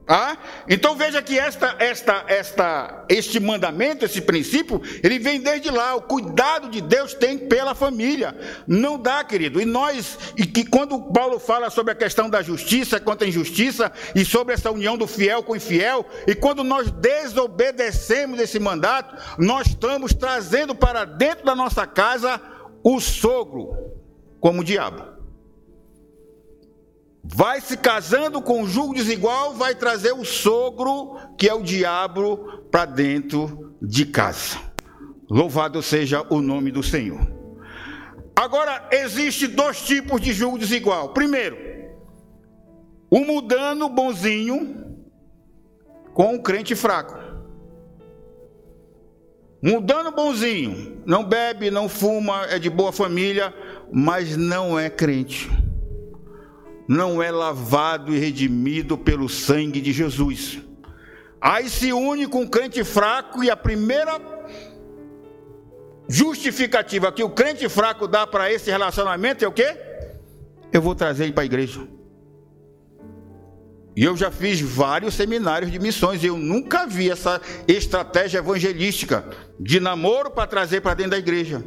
Ah, 0.06 0.36
então 0.68 0.96
veja 0.96 1.22
que 1.22 1.38
esta, 1.38 1.76
esta, 1.78 2.24
esta, 2.26 3.04
este 3.08 3.38
mandamento, 3.38 4.04
esse 4.04 4.20
princípio, 4.20 4.82
ele 5.02 5.18
vem 5.18 5.40
desde 5.40 5.70
lá. 5.70 5.94
O 5.94 6.02
cuidado 6.02 6.68
de 6.68 6.80
Deus 6.80 7.14
tem 7.14 7.38
pela 7.38 7.74
família. 7.74 8.36
Não 8.66 8.98
dá, 8.98 9.22
querido. 9.22 9.60
E 9.60 9.64
nós, 9.64 10.18
e 10.36 10.44
que 10.44 10.64
quando 10.64 11.00
Paulo 11.12 11.38
fala 11.38 11.70
sobre 11.70 11.92
a 11.92 11.96
questão 11.96 12.28
da 12.28 12.42
justiça 12.42 12.98
contra 12.98 13.26
a 13.26 13.28
injustiça 13.28 13.92
e 14.14 14.24
sobre 14.24 14.54
essa 14.54 14.70
união 14.70 14.98
do 14.98 15.06
fiel 15.06 15.42
com 15.42 15.52
o 15.52 15.56
infiel, 15.56 16.04
e 16.26 16.34
quando 16.34 16.64
nós 16.64 16.90
desobedecemos 16.90 18.40
esse 18.40 18.58
mandato, 18.58 19.16
nós 19.38 19.68
estamos 19.68 20.12
trazendo 20.12 20.74
para 20.74 21.04
dentro 21.04 21.44
da 21.44 21.54
nossa 21.54 21.86
casa 21.86 22.40
o 22.82 22.98
sogro 22.98 23.92
como 24.40 24.62
o 24.62 24.64
diabo 24.64 25.11
vai 27.22 27.60
se 27.60 27.76
casando 27.76 28.42
com 28.42 28.62
um 28.62 28.66
julgo 28.66 28.94
desigual, 28.94 29.54
vai 29.54 29.74
trazer 29.74 30.12
o 30.12 30.24
sogro, 30.24 31.16
que 31.38 31.48
é 31.48 31.54
o 31.54 31.62
diabo, 31.62 32.64
para 32.70 32.84
dentro 32.84 33.76
de 33.80 34.06
casa. 34.06 34.58
Louvado 35.30 35.82
seja 35.82 36.26
o 36.28 36.40
nome 36.40 36.70
do 36.70 36.82
Senhor. 36.82 37.20
Agora, 38.34 38.88
existe 38.90 39.46
dois 39.46 39.82
tipos 39.82 40.20
de 40.20 40.32
julgo 40.32 40.58
desigual. 40.58 41.10
Primeiro, 41.10 41.56
o 43.08 43.20
mudando 43.20 43.88
bonzinho 43.88 44.98
com 46.12 46.34
o 46.34 46.42
crente 46.42 46.74
fraco. 46.74 47.20
Mudando 49.62 50.10
bonzinho, 50.10 51.00
não 51.06 51.22
bebe, 51.22 51.70
não 51.70 51.88
fuma, 51.88 52.46
é 52.46 52.58
de 52.58 52.68
boa 52.68 52.90
família, 52.90 53.54
mas 53.92 54.36
não 54.36 54.76
é 54.76 54.90
crente 54.90 55.48
não 56.86 57.22
é 57.22 57.30
lavado 57.30 58.14
e 58.14 58.18
redimido 58.18 58.98
pelo 58.98 59.28
sangue 59.28 59.80
de 59.80 59.92
Jesus. 59.92 60.60
Aí 61.40 61.68
se 61.68 61.92
une 61.92 62.26
com 62.26 62.42
o 62.42 62.48
crente 62.48 62.84
fraco 62.84 63.42
e 63.42 63.50
a 63.50 63.56
primeira 63.56 64.20
justificativa 66.08 67.10
que 67.12 67.22
o 67.22 67.30
crente 67.30 67.68
fraco 67.68 68.06
dá 68.06 68.26
para 68.26 68.52
esse 68.52 68.70
relacionamento 68.70 69.44
é 69.44 69.48
o 69.48 69.52
quê? 69.52 69.76
Eu 70.72 70.82
vou 70.82 70.94
trazer 70.94 71.24
ele 71.24 71.32
para 71.32 71.42
a 71.42 71.46
igreja. 71.46 71.80
E 73.94 74.04
eu 74.04 74.16
já 74.16 74.30
fiz 74.30 74.60
vários 74.60 75.14
seminários 75.14 75.70
de 75.70 75.78
missões 75.78 76.22
e 76.22 76.26
eu 76.26 76.36
nunca 76.36 76.86
vi 76.86 77.10
essa 77.10 77.40
estratégia 77.68 78.38
evangelística 78.38 79.24
de 79.60 79.78
namoro 79.80 80.30
para 80.30 80.46
trazer 80.46 80.80
para 80.80 80.94
dentro 80.94 81.12
da 81.12 81.18
igreja. 81.18 81.62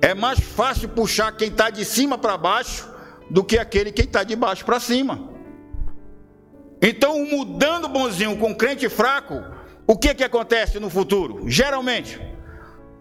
É 0.00 0.14
mais 0.14 0.38
fácil 0.38 0.88
puxar 0.90 1.32
quem 1.32 1.48
está 1.48 1.70
de 1.70 1.84
cima 1.84 2.16
para 2.16 2.36
baixo 2.36 2.95
do 3.30 3.44
que 3.44 3.58
aquele 3.58 3.92
que 3.92 4.02
está 4.02 4.22
de 4.22 4.36
baixo 4.36 4.64
para 4.64 4.80
cima. 4.80 5.30
Então, 6.80 7.24
mudando 7.24 7.88
bonzinho 7.88 8.36
com 8.38 8.54
crente 8.54 8.88
fraco, 8.88 9.42
o 9.86 9.96
que, 9.96 10.14
que 10.14 10.24
acontece 10.24 10.78
no 10.78 10.90
futuro? 10.90 11.48
Geralmente, 11.48 12.20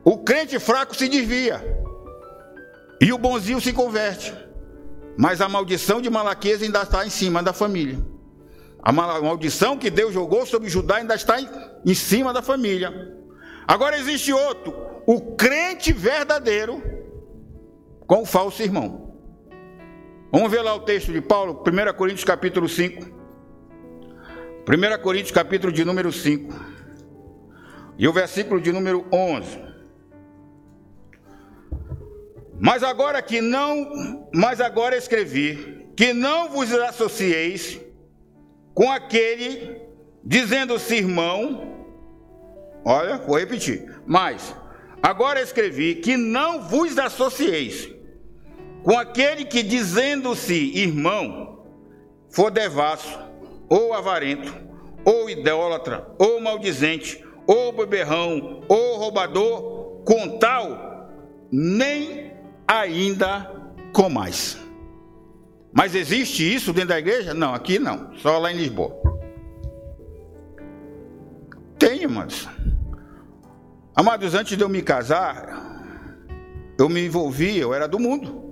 o 0.03 0.17
crente 0.19 0.59
fraco 0.59 0.95
se 0.95 1.07
desvia 1.07 1.61
e 3.01 3.11
o 3.11 3.17
bonzinho 3.17 3.59
se 3.59 3.73
converte. 3.73 4.33
Mas 5.17 5.41
a 5.41 5.49
maldição 5.49 6.01
de 6.01 6.09
Malaquias 6.09 6.61
ainda 6.61 6.81
está 6.81 7.05
em 7.05 7.09
cima 7.09 7.41
da 7.41 7.53
família. 7.53 7.97
A 8.81 8.91
maldição 8.91 9.77
que 9.77 9.89
Deus 9.89 10.13
jogou 10.13 10.45
sobre 10.45 10.69
Judá 10.69 10.97
ainda 10.97 11.15
está 11.15 11.41
em, 11.41 11.49
em 11.85 11.93
cima 11.93 12.31
da 12.31 12.41
família. 12.41 12.93
Agora 13.67 13.97
existe 13.97 14.31
outro, 14.31 14.75
o 15.07 15.35
crente 15.35 15.91
verdadeiro 15.91 16.83
com 18.05 18.21
o 18.21 18.25
falso 18.25 18.61
irmão. 18.61 19.04
Vamos 20.35 20.51
ver 20.51 20.63
lá 20.63 20.75
o 20.75 20.81
texto 20.81 21.13
de 21.13 21.21
Paulo, 21.21 21.63
1 21.65 21.93
Coríntios 21.93 22.25
capítulo 22.25 22.67
5. 22.67 23.05
1 24.67 25.01
Coríntios 25.01 25.31
capítulo 25.31 25.71
de 25.71 25.85
número 25.85 26.11
5. 26.11 26.53
E 27.97 28.05
o 28.05 28.11
versículo 28.11 28.59
de 28.59 28.73
número 28.73 29.05
11. 29.13 29.57
Mas 32.59 32.83
agora 32.83 33.21
que 33.21 33.39
não, 33.39 34.27
mas 34.33 34.59
agora 34.59 34.97
escrevi 34.97 35.87
que 35.95 36.11
não 36.11 36.49
vos 36.49 36.69
associeis 36.73 37.79
com 38.73 38.91
aquele 38.91 39.79
dizendo-se 40.21 40.95
irmão. 40.95 41.87
Olha, 42.83 43.19
vou 43.19 43.39
repetir. 43.39 43.89
Mas 44.05 44.53
agora 45.01 45.41
escrevi 45.41 45.95
que 45.95 46.17
não 46.17 46.63
vos 46.63 46.97
associeis 46.99 47.94
com 48.85 48.99
aquele 48.99 49.45
que, 49.45 49.63
dizendo-se 49.63 50.53
irmão, 50.77 51.65
for 52.29 52.51
devasso, 52.51 53.19
ou 53.67 53.95
avarento, 53.95 54.55
ou 55.03 55.27
idólatra, 55.27 56.07
ou 56.19 56.39
maldizente, 56.39 57.25
ou 57.47 57.71
beberrão, 57.71 58.61
ou 58.69 58.97
roubador, 58.97 60.03
com 60.05 60.37
tal, 60.37 61.09
nem 61.51 62.31
ainda 62.67 63.51
com 63.91 64.07
mais. 64.07 64.55
Mas 65.73 65.95
existe 65.95 66.43
isso 66.43 66.71
dentro 66.71 66.89
da 66.89 66.99
igreja? 66.99 67.33
Não, 67.33 67.55
aqui 67.55 67.79
não, 67.79 68.15
só 68.17 68.37
lá 68.37 68.51
em 68.51 68.55
Lisboa. 68.55 68.95
Tem 71.79 72.05
amados. 72.05 72.47
Amados, 73.95 74.35
antes 74.35 74.55
de 74.55 74.63
eu 74.63 74.69
me 74.69 74.83
casar, 74.83 75.89
eu 76.77 76.87
me 76.87 77.03
envolvi, 77.03 77.57
eu 77.57 77.73
era 77.73 77.87
do 77.87 77.97
mundo. 77.97 78.44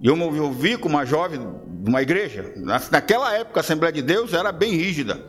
E 0.00 0.08
eu 0.08 0.16
me 0.16 0.24
envolvi 0.24 0.78
com 0.78 0.88
uma 0.88 1.04
jovem 1.04 1.38
de 1.66 1.90
uma 1.90 2.00
igreja. 2.00 2.52
Naquela 2.90 3.34
época, 3.36 3.60
a 3.60 3.62
Assembleia 3.62 3.92
de 3.92 4.00
Deus 4.00 4.32
era 4.32 4.50
bem 4.50 4.72
rígida. 4.72 5.20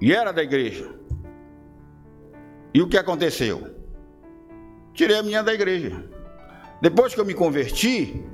E 0.00 0.12
era 0.12 0.32
da 0.32 0.42
igreja. 0.42 0.90
E 2.72 2.80
o 2.80 2.88
que 2.88 2.96
aconteceu? 2.96 3.74
Tirei 4.94 5.18
a 5.18 5.22
minha 5.22 5.42
da 5.42 5.52
igreja. 5.52 6.04
Depois 6.80 7.14
que 7.14 7.20
eu 7.20 7.24
me 7.24 7.34
converti, 7.34 8.24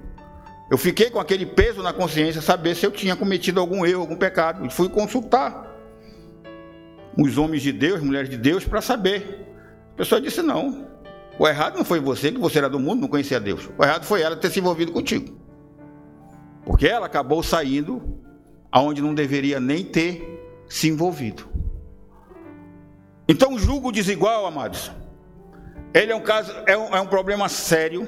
eu 0.70 0.78
fiquei 0.78 1.10
com 1.10 1.18
aquele 1.18 1.46
peso 1.46 1.82
na 1.82 1.92
consciência, 1.92 2.40
saber 2.40 2.74
se 2.76 2.86
eu 2.86 2.90
tinha 2.90 3.16
cometido 3.16 3.60
algum 3.60 3.84
erro, 3.84 4.00
algum 4.00 4.16
pecado. 4.16 4.64
E 4.64 4.70
fui 4.70 4.88
consultar 4.88 5.70
os 7.18 7.36
homens 7.38 7.62
de 7.62 7.72
Deus, 7.72 8.00
mulheres 8.00 8.28
de 8.30 8.36
Deus, 8.36 8.64
para 8.64 8.80
saber. 8.80 9.46
A 9.94 9.96
pessoa 9.96 10.20
disse: 10.20 10.42
não. 10.42 10.91
O 11.38 11.48
errado 11.48 11.76
não 11.76 11.84
foi 11.84 11.98
você, 11.98 12.30
que 12.30 12.38
você 12.38 12.58
era 12.58 12.68
do 12.68 12.78
mundo, 12.78 13.00
não 13.00 13.08
conhecia 13.08 13.40
Deus. 13.40 13.68
O 13.78 13.84
errado 13.84 14.04
foi 14.04 14.22
ela 14.22 14.36
ter 14.36 14.50
se 14.50 14.60
envolvido 14.60 14.92
contigo. 14.92 15.36
Porque 16.64 16.86
ela 16.86 17.06
acabou 17.06 17.42
saindo 17.42 18.20
aonde 18.70 19.02
não 19.02 19.14
deveria 19.14 19.58
nem 19.58 19.84
ter 19.84 20.64
se 20.68 20.88
envolvido. 20.88 21.48
Então, 23.28 23.58
julgo 23.58 23.90
desigual, 23.90 24.46
amados, 24.46 24.92
ele 25.94 26.12
é 26.12 26.14
um 26.14 26.22
caso, 26.22 26.52
é 26.66 26.76
um, 26.76 26.94
é 26.94 27.00
um 27.00 27.06
problema 27.06 27.48
sério, 27.48 28.06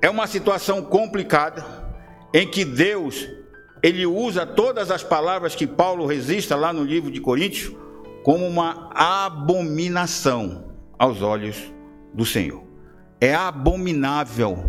é 0.00 0.08
uma 0.08 0.26
situação 0.26 0.82
complicada, 0.82 1.64
em 2.32 2.48
que 2.48 2.64
Deus, 2.64 3.28
ele 3.82 4.06
usa 4.06 4.46
todas 4.46 4.90
as 4.90 5.02
palavras 5.02 5.54
que 5.54 5.66
Paulo 5.66 6.06
resista 6.06 6.56
lá 6.56 6.72
no 6.72 6.84
livro 6.84 7.10
de 7.10 7.20
Coríntios, 7.20 7.74
como 8.22 8.46
uma 8.46 8.90
abominação 8.94 10.72
aos 10.98 11.22
olhos 11.22 11.72
do 12.12 12.24
Senhor. 12.24 12.64
É 13.20 13.34
abominável 13.34 14.64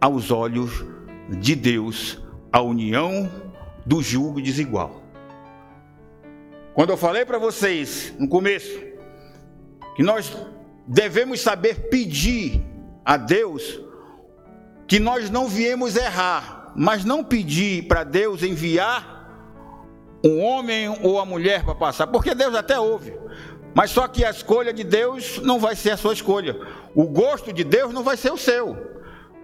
aos 0.00 0.30
olhos 0.30 0.84
de 1.40 1.54
Deus 1.54 2.22
a 2.52 2.60
união 2.60 3.30
do 3.84 4.02
julgo 4.02 4.40
desigual. 4.40 5.02
Quando 6.74 6.90
eu 6.90 6.96
falei 6.96 7.24
para 7.24 7.38
vocês 7.38 8.12
no 8.18 8.28
começo 8.28 8.78
que 9.94 10.02
nós 10.02 10.36
devemos 10.86 11.40
saber 11.40 11.88
pedir 11.88 12.62
a 13.04 13.16
Deus 13.16 13.80
que 14.86 15.00
nós 15.00 15.30
não 15.30 15.48
viemos 15.48 15.96
errar, 15.96 16.72
mas 16.76 17.04
não 17.04 17.24
pedir 17.24 17.88
para 17.88 18.04
Deus 18.04 18.42
enviar 18.42 19.16
um 20.24 20.40
homem 20.40 20.88
ou 21.02 21.20
a 21.20 21.24
mulher 21.24 21.64
para 21.64 21.74
passar, 21.74 22.06
porque 22.06 22.34
Deus 22.34 22.54
até 22.54 22.78
ouve. 22.78 23.12
Mas 23.76 23.90
só 23.90 24.08
que 24.08 24.24
a 24.24 24.30
escolha 24.30 24.72
de 24.72 24.82
Deus 24.82 25.38
não 25.42 25.58
vai 25.58 25.76
ser 25.76 25.90
a 25.90 25.98
sua 25.98 26.14
escolha. 26.14 26.56
O 26.94 27.04
gosto 27.04 27.52
de 27.52 27.62
Deus 27.62 27.92
não 27.92 28.02
vai 28.02 28.16
ser 28.16 28.32
o 28.32 28.36
seu. 28.38 28.74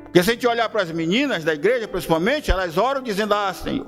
Porque 0.04 0.22
se 0.22 0.30
a 0.30 0.32
gente 0.32 0.46
olhar 0.46 0.70
para 0.70 0.80
as 0.80 0.90
meninas 0.90 1.44
da 1.44 1.52
igreja, 1.52 1.86
principalmente, 1.86 2.50
elas 2.50 2.78
oram 2.78 3.02
dizendo: 3.02 3.34
Ah, 3.34 3.52
Senhor, 3.52 3.86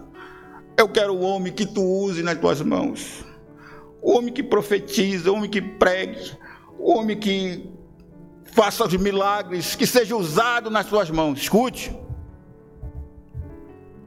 eu 0.77 0.87
quero 0.87 1.15
o 1.15 1.23
homem 1.23 1.51
que 1.51 1.65
tu 1.65 1.83
use 1.83 2.23
nas 2.23 2.37
tuas 2.37 2.61
mãos. 2.61 3.25
O 4.03 4.19
homem 4.19 4.35
que 4.35 4.43
profetiza, 4.43 5.33
o 5.33 5.37
homem 5.37 5.49
que 5.49 5.63
pregue, 5.63 6.37
o 6.79 6.93
homem 6.93 7.19
que 7.19 7.67
faça 8.53 8.85
os 8.85 8.95
milagres, 8.99 9.75
que 9.75 9.87
seja 9.87 10.15
usado 10.15 10.69
nas 10.69 10.85
suas 10.85 11.09
mãos. 11.09 11.41
Escute. 11.41 11.91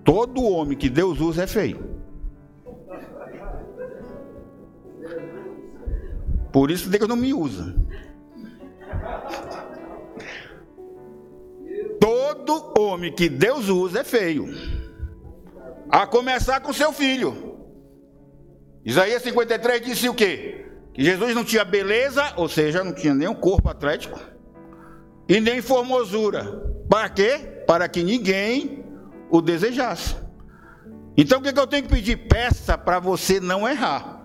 Todo 0.04 0.44
homem 0.44 0.78
que 0.78 0.88
Deus 0.88 1.20
usa 1.20 1.46
é 1.46 1.48
feio. 1.48 1.97
Por 6.58 6.72
isso 6.72 6.90
Deus 6.90 7.08
não 7.08 7.16
me 7.16 7.36
usa. 7.36 7.76
Todo 12.02 12.74
homem 12.82 13.14
que 13.14 13.30
Deus 13.30 13.70
usa 13.70 14.00
é 14.00 14.04
feio. 14.04 14.48
A 15.88 16.08
começar 16.08 16.60
com 16.62 16.74
seu 16.74 16.92
filho. 16.92 17.60
Isaías 18.84 19.22
53 19.22 19.86
disse 19.86 20.10
o 20.10 20.16
quê? 20.16 20.66
Que 20.96 21.04
Jesus 21.04 21.36
não 21.36 21.44
tinha 21.44 21.64
beleza, 21.64 22.34
ou 22.38 22.50
seja, 22.50 22.84
não 22.84 22.92
tinha 22.92 23.14
nem 23.14 23.28
um 23.28 23.36
corpo 23.36 23.70
atlético, 23.70 24.20
e 25.30 25.40
nem 25.40 25.62
formosura. 25.62 26.44
Para 26.90 27.08
quê? 27.08 27.38
Para 27.68 27.88
que 27.88 28.02
ninguém 28.02 28.84
o 29.30 29.44
desejasse. 29.44 30.16
Então 31.16 31.38
o 31.38 31.42
que, 31.44 31.50
eu 31.50 31.68
tenho 31.68 31.84
que 31.84 31.90
pedir? 31.90 32.18
Peça 32.28 32.76
para 32.76 33.00
você 33.00 33.40
não 33.40 33.70
errar. 33.70 34.17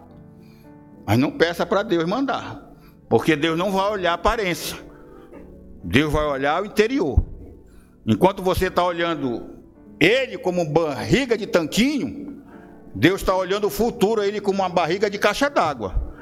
Mas 1.06 1.18
não 1.18 1.30
peça 1.30 1.66
para 1.66 1.82
Deus 1.82 2.04
mandar. 2.04 2.70
Porque 3.08 3.36
Deus 3.36 3.58
não 3.58 3.70
vai 3.70 3.90
olhar 3.90 4.12
a 4.12 4.14
aparência. 4.14 4.78
Deus 5.84 6.12
vai 6.12 6.24
olhar 6.24 6.62
o 6.62 6.66
interior. 6.66 7.24
Enquanto 8.06 8.42
você 8.42 8.66
está 8.66 8.84
olhando 8.84 9.50
ele 10.00 10.38
como 10.38 10.64
barriga 10.64 11.36
de 11.36 11.46
tanquinho, 11.46 12.42
Deus 12.94 13.20
está 13.20 13.34
olhando 13.34 13.66
o 13.66 13.70
futuro 13.70 14.22
ele 14.22 14.40
como 14.40 14.60
uma 14.60 14.68
barriga 14.68 15.08
de 15.08 15.18
caixa 15.18 15.48
d'água. 15.48 16.12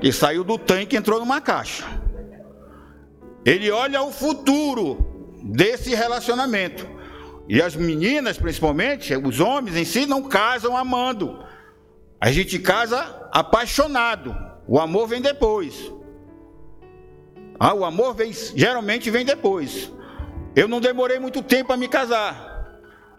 Que 0.00 0.12
saiu 0.12 0.44
do 0.44 0.58
tanque 0.58 0.96
e 0.96 0.98
entrou 0.98 1.20
numa 1.20 1.40
caixa. 1.40 1.86
Ele 3.44 3.70
olha 3.70 4.02
o 4.02 4.12
futuro 4.12 5.38
desse 5.42 5.94
relacionamento. 5.94 6.86
E 7.48 7.60
as 7.60 7.74
meninas, 7.74 8.38
principalmente, 8.38 9.14
os 9.16 9.40
homens 9.40 9.76
em 9.76 9.84
si, 9.84 10.06
não 10.06 10.22
casam 10.22 10.76
amando. 10.76 11.38
A 12.22 12.30
gente 12.30 12.56
casa 12.60 13.28
apaixonado. 13.32 14.32
O 14.68 14.78
amor 14.78 15.08
vem 15.08 15.20
depois. 15.20 15.92
Ah, 17.58 17.74
o 17.74 17.84
amor 17.84 18.14
vem, 18.14 18.32
geralmente 18.32 19.10
vem 19.10 19.24
depois. 19.24 19.92
Eu 20.54 20.68
não 20.68 20.80
demorei 20.80 21.18
muito 21.18 21.42
tempo 21.42 21.72
a 21.72 21.76
me 21.76 21.88
casar. 21.88 22.78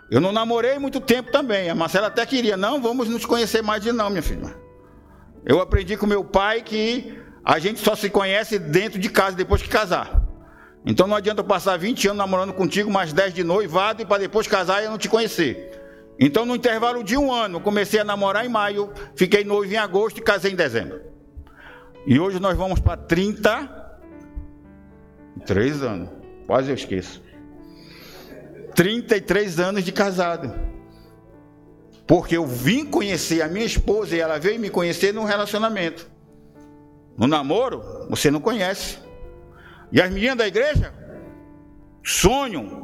Eu 0.10 0.22
não 0.22 0.32
namorei 0.32 0.80
muito 0.80 1.02
tempo 1.02 1.34
também. 1.34 1.70
A 1.70 1.76
Marcela 1.76 2.08
até 2.08 2.26
queria, 2.26 2.56
não, 2.56 2.82
vamos 2.82 3.10
nos 3.10 3.26
conhecer 3.26 3.62
mais 3.62 3.84
de 3.84 3.92
não, 3.92 4.10
minha 4.10 4.24
filha. 4.24 4.56
Eu 5.46 5.60
aprendi 5.60 5.98
com 5.98 6.08
meu 6.08 6.24
pai 6.24 6.62
que 6.62 7.22
a 7.44 7.60
gente 7.60 7.82
só 7.82 7.98
se 7.98 8.10
conhece 8.10 8.58
dentro 8.58 8.98
de 8.98 9.10
casa 9.10 9.36
depois 9.36 9.62
que 9.62 9.68
casar. 9.68 10.24
Então 10.86 11.08
não 11.08 11.18
adianta 11.18 11.42
eu 11.42 11.46
passar 11.46 11.76
20 11.76 12.08
anos 12.08 12.20
namorando 12.20 12.54
contigo, 12.54 12.90
mais 12.90 13.12
10 13.12 13.34
de 13.34 13.44
noivado 13.44 14.02
e 14.02 14.06
para 14.06 14.22
depois 14.22 14.48
casar 14.48 14.82
e 14.82 14.86
eu 14.86 14.92
não 14.92 14.98
te 14.98 15.10
conhecer. 15.10 15.83
Então, 16.20 16.46
no 16.46 16.56
intervalo 16.56 17.04
de 17.04 17.18
um 17.18 17.32
ano, 17.32 17.60
comecei 17.60 18.00
a 18.00 18.04
namorar 18.04 18.46
em 18.46 18.50
maio, 18.50 18.92
fiquei 19.16 19.44
noivo 19.44 19.74
em 19.74 19.78
agosto 19.78 20.20
e 20.20 20.22
casei 20.22 20.52
em 20.52 20.56
dezembro. 20.56 21.02
E 22.06 22.20
hoje 22.20 22.40
nós 22.40 22.56
vamos 22.58 22.80
para 22.80 22.98
33 22.98 25.84
anos. 25.84 26.10
Quase 26.46 26.70
eu 26.70 26.76
esqueço. 26.76 27.24
33 28.76 29.60
anos 29.60 29.84
de 29.84 29.92
casado. 29.92 30.54
Porque 32.06 32.36
eu 32.36 32.46
vim 32.46 32.86
conhecer 32.86 33.42
a 33.42 33.48
minha 33.48 33.66
esposa 33.66 34.16
e 34.16 34.20
ela 34.20 34.38
veio 34.38 34.60
me 34.60 34.70
conhecer 34.70 35.14
num 35.14 35.24
relacionamento. 35.24 36.12
No 37.18 37.28
namoro, 37.28 37.82
você 38.10 38.30
não 38.30 38.42
conhece. 38.42 39.00
E 39.92 40.02
as 40.02 40.12
meninas 40.12 40.38
da 40.38 40.48
igreja 40.48 40.94
sonham 42.04 42.83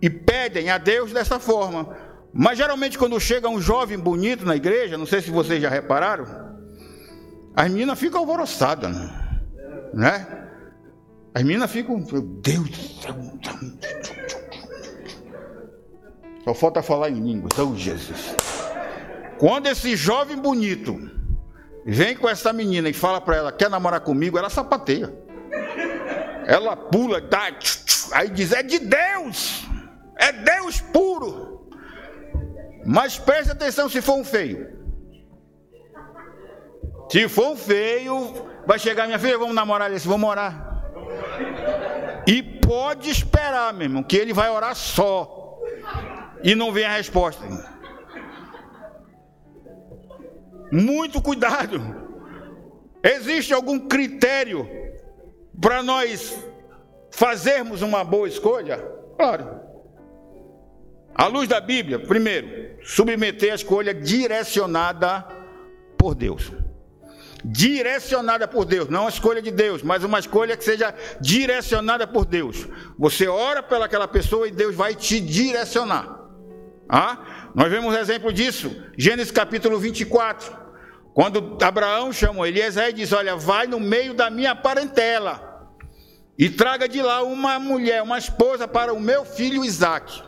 e 0.00 0.10
pedem 0.10 0.70
a 0.70 0.78
Deus 0.78 1.12
dessa 1.12 1.38
forma. 1.38 1.96
Mas 2.32 2.58
geralmente 2.58 2.98
quando 2.98 3.18
chega 3.18 3.48
um 3.48 3.60
jovem 3.60 3.98
bonito 3.98 4.44
na 4.44 4.56
igreja, 4.56 4.98
não 4.98 5.06
sei 5.06 5.22
se 5.22 5.30
vocês 5.30 5.60
já 5.62 5.70
repararam, 5.70 6.26
as 7.54 7.70
meninas 7.70 7.98
ficam 7.98 8.20
alvoroçadas, 8.20 8.94
né? 9.94 10.26
As 11.34 11.42
meninas 11.42 11.70
ficam, 11.70 11.98
meu 11.98 12.22
Deus 12.22 12.68
do 12.68 13.02
céu. 13.02 13.14
Só 16.44 16.54
falta 16.54 16.82
falar 16.82 17.10
em 17.10 17.20
língua, 17.20 17.48
então 17.52 17.76
Jesus. 17.76 18.36
Quando 19.38 19.66
esse 19.66 19.96
jovem 19.96 20.36
bonito 20.36 21.10
vem 21.84 22.16
com 22.16 22.28
essa 22.28 22.52
menina 22.52 22.88
e 22.88 22.92
fala 22.92 23.20
para 23.20 23.36
ela, 23.36 23.52
quer 23.52 23.68
namorar 23.68 24.00
comigo, 24.00 24.38
ela 24.38 24.48
sapateia. 24.48 25.12
Ela 26.46 26.76
pula, 26.76 27.20
tá, 27.20 27.50
aí 28.12 28.30
diz, 28.30 28.52
é 28.52 28.62
de 28.62 28.78
Deus. 28.78 29.66
É 30.16 30.32
Deus 30.32 30.80
puro. 30.80 31.70
Mas 32.84 33.18
preste 33.18 33.50
atenção 33.50 33.88
se 33.88 34.00
for 34.00 34.14
um 34.14 34.24
feio. 34.24 34.76
Se 37.10 37.28
for 37.28 37.50
um 37.50 37.56
feio, 37.56 38.32
vai 38.66 38.78
chegar 38.78 39.06
minha 39.06 39.18
filha, 39.18 39.38
vamos 39.38 39.54
namorar 39.54 39.92
esse, 39.92 40.08
vamos 40.08 40.28
orar. 40.28 40.66
E 42.26 42.42
pode 42.42 43.10
esperar, 43.10 43.72
meu 43.72 43.84
irmão, 43.84 44.02
que 44.02 44.16
ele 44.16 44.32
vai 44.32 44.50
orar 44.50 44.74
só. 44.74 45.58
E 46.42 46.54
não 46.54 46.72
vem 46.72 46.84
a 46.84 46.96
resposta. 46.96 47.44
Muito 50.72 51.22
cuidado. 51.22 51.80
Existe 53.02 53.54
algum 53.54 53.78
critério 53.78 54.68
para 55.60 55.82
nós 55.82 56.36
fazermos 57.10 57.82
uma 57.82 58.04
boa 58.04 58.28
escolha? 58.28 58.78
Claro. 59.16 59.65
À 61.18 61.28
luz 61.28 61.48
da 61.48 61.60
Bíblia, 61.60 61.98
primeiro, 61.98 62.76
submeter 62.84 63.50
a 63.50 63.54
escolha 63.54 63.94
direcionada 63.94 65.26
por 65.96 66.14
Deus. 66.14 66.52
direcionada 67.48 68.48
por 68.48 68.64
Deus, 68.64 68.88
não 68.88 69.06
a 69.06 69.08
escolha 69.08 69.40
de 69.40 69.52
Deus, 69.52 69.80
mas 69.80 70.02
uma 70.02 70.18
escolha 70.18 70.56
que 70.56 70.64
seja 70.64 70.92
direcionada 71.20 72.04
por 72.04 72.24
Deus. 72.24 72.66
Você 72.98 73.28
ora 73.28 73.62
pelaquela 73.62 74.08
pessoa 74.08 74.48
e 74.48 74.50
Deus 74.50 74.74
vai 74.74 74.96
te 74.96 75.20
direcionar. 75.20 76.22
Ah? 76.88 77.50
Nós 77.54 77.70
vemos 77.70 77.96
exemplo 77.96 78.32
disso, 78.32 78.74
Gênesis 78.98 79.30
capítulo 79.30 79.78
24. 79.78 80.56
Quando 81.14 81.56
Abraão 81.62 82.12
chamou 82.12 82.46
Eliezer 82.46 82.88
e 82.88 82.92
disse: 82.92 83.14
Olha, 83.14 83.36
vai 83.36 83.66
no 83.68 83.78
meio 83.78 84.12
da 84.12 84.28
minha 84.28 84.54
parentela 84.56 85.70
e 86.36 86.50
traga 86.50 86.88
de 86.88 87.00
lá 87.00 87.22
uma 87.22 87.60
mulher, 87.60 88.02
uma 88.02 88.18
esposa 88.18 88.66
para 88.66 88.92
o 88.92 89.00
meu 89.00 89.24
filho 89.24 89.64
Isaque. 89.64 90.25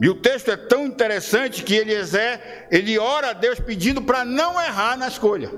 E 0.00 0.08
o 0.08 0.14
texto 0.14 0.50
é 0.50 0.56
tão 0.56 0.86
interessante 0.86 1.62
que 1.62 1.74
Eliezer, 1.74 2.66
ele 2.70 2.98
ora 2.98 3.30
a 3.30 3.32
Deus 3.32 3.60
pedindo 3.60 4.02
para 4.02 4.24
não 4.24 4.60
errar 4.60 4.96
na 4.96 5.08
escolha. 5.08 5.50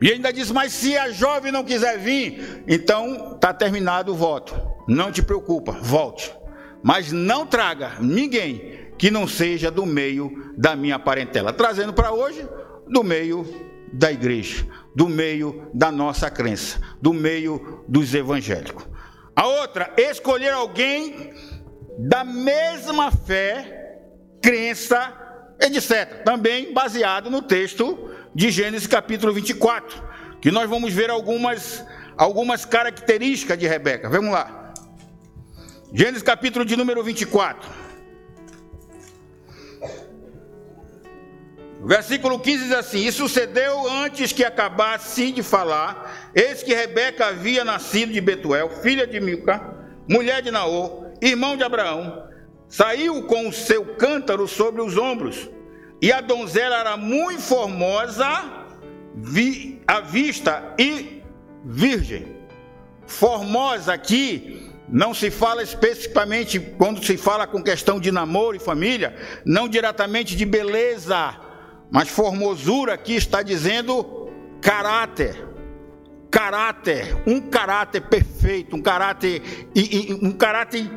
E 0.00 0.10
ainda 0.10 0.32
diz: 0.32 0.50
Mas 0.50 0.72
se 0.72 0.96
a 0.96 1.10
jovem 1.10 1.52
não 1.52 1.64
quiser 1.64 1.98
vir, 1.98 2.64
então 2.66 3.34
está 3.36 3.54
terminado 3.54 4.12
o 4.12 4.16
voto. 4.16 4.60
Não 4.88 5.12
te 5.12 5.22
preocupa, 5.22 5.72
volte. 5.72 6.34
Mas 6.82 7.12
não 7.12 7.46
traga 7.46 7.92
ninguém 8.00 8.90
que 8.98 9.10
não 9.10 9.28
seja 9.28 9.70
do 9.70 9.86
meio 9.86 10.52
da 10.56 10.74
minha 10.74 10.98
parentela. 10.98 11.52
Trazendo 11.52 11.92
para 11.92 12.12
hoje, 12.12 12.46
do 12.88 13.04
meio 13.04 13.46
da 13.92 14.10
igreja, 14.10 14.66
do 14.94 15.08
meio 15.08 15.68
da 15.72 15.92
nossa 15.92 16.28
crença, 16.28 16.80
do 17.00 17.12
meio 17.12 17.84
dos 17.86 18.12
evangélicos. 18.12 18.84
A 19.36 19.46
outra, 19.46 19.92
escolher 19.96 20.52
alguém 20.52 21.32
da 21.98 22.24
mesma 22.24 23.10
fé, 23.10 23.98
crença, 24.40 25.12
etc. 25.60 26.22
Também 26.24 26.72
baseado 26.72 27.30
no 27.30 27.42
texto 27.42 28.10
de 28.34 28.50
Gênesis 28.50 28.86
capítulo 28.86 29.32
24, 29.32 30.02
que 30.40 30.50
nós 30.50 30.68
vamos 30.68 30.92
ver 30.92 31.10
algumas, 31.10 31.84
algumas 32.16 32.64
características 32.64 33.58
de 33.58 33.66
Rebeca. 33.66 34.08
Vamos 34.08 34.32
lá. 34.32 34.72
Gênesis 35.92 36.22
capítulo 36.22 36.64
de 36.64 36.76
número 36.76 37.02
24. 37.04 37.82
Versículo 41.84 42.38
15 42.38 42.64
diz 42.64 42.72
assim: 42.72 43.06
E 43.06 43.12
sucedeu 43.12 43.88
antes 43.90 44.32
que 44.32 44.44
acabasse 44.44 45.32
de 45.32 45.42
falar, 45.42 46.30
eis 46.34 46.62
que 46.62 46.72
Rebeca 46.72 47.26
havia 47.26 47.64
nascido 47.64 48.12
de 48.12 48.20
Betuel, 48.20 48.70
filha 48.70 49.04
de 49.04 49.20
Milca, 49.20 49.60
mulher 50.08 50.42
de 50.42 50.50
Naor, 50.52 51.01
irmão 51.22 51.56
de 51.56 51.62
Abraão, 51.62 52.28
saiu 52.68 53.22
com 53.22 53.48
o 53.48 53.52
seu 53.52 53.84
cântaro 53.96 54.46
sobre 54.48 54.82
os 54.82 54.96
ombros, 54.96 55.48
e 56.00 56.12
a 56.12 56.20
donzela 56.20 56.76
era 56.76 56.96
muito 56.96 57.40
formosa 57.40 58.26
vi, 59.14 59.80
à 59.86 60.00
vista 60.00 60.74
e 60.78 61.22
virgem. 61.64 62.36
Formosa 63.06 63.92
aqui 63.92 64.70
não 64.88 65.14
se 65.14 65.30
fala 65.30 65.62
especificamente 65.62 66.58
quando 66.58 67.04
se 67.04 67.16
fala 67.16 67.46
com 67.46 67.62
questão 67.62 68.00
de 68.00 68.10
namoro 68.10 68.56
e 68.56 68.60
família, 68.60 69.14
não 69.46 69.68
diretamente 69.68 70.36
de 70.36 70.44
beleza 70.44 71.38
mas 71.92 72.08
formosura 72.08 72.94
aqui 72.94 73.14
está 73.14 73.42
dizendo 73.42 74.30
caráter. 74.62 75.46
Caráter, 76.30 77.14
um 77.26 77.38
caráter 77.38 78.00
perfeito, 78.00 78.74
um 78.74 78.80
caráter, 78.80 79.42
um 80.22 80.32
caráter 80.32 80.90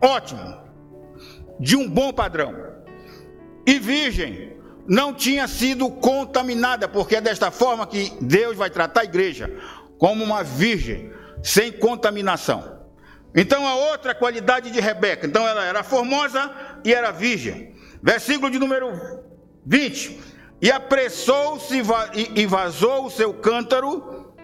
ótimo, 0.00 0.58
de 1.58 1.76
um 1.76 1.88
bom 1.88 2.12
padrão. 2.12 2.54
E 3.66 3.78
virgem, 3.78 4.56
não 4.86 5.14
tinha 5.14 5.46
sido 5.46 5.88
contaminada, 5.90 6.88
porque 6.88 7.16
é 7.16 7.20
desta 7.20 7.50
forma 7.50 7.86
que 7.86 8.12
Deus 8.20 8.56
vai 8.56 8.70
tratar 8.70 9.02
a 9.02 9.04
igreja, 9.04 9.50
como 9.98 10.24
uma 10.24 10.42
virgem, 10.42 11.12
sem 11.42 11.70
contaminação. 11.70 12.80
Então 13.34 13.66
a 13.66 13.74
outra 13.74 14.14
qualidade 14.14 14.70
de 14.70 14.80
Rebeca, 14.80 15.26
então 15.26 15.46
ela 15.46 15.64
era 15.64 15.84
formosa 15.84 16.50
e 16.84 16.92
era 16.92 17.10
virgem. 17.10 17.74
Versículo 18.02 18.50
de 18.50 18.58
número 18.58 18.90
20. 19.64 20.18
E 20.62 20.70
apressou-se 20.70 21.80
e 22.34 22.46
vazou 22.46 23.06
o 23.06 23.10
seu 23.10 23.32
cântaro 23.32 24.34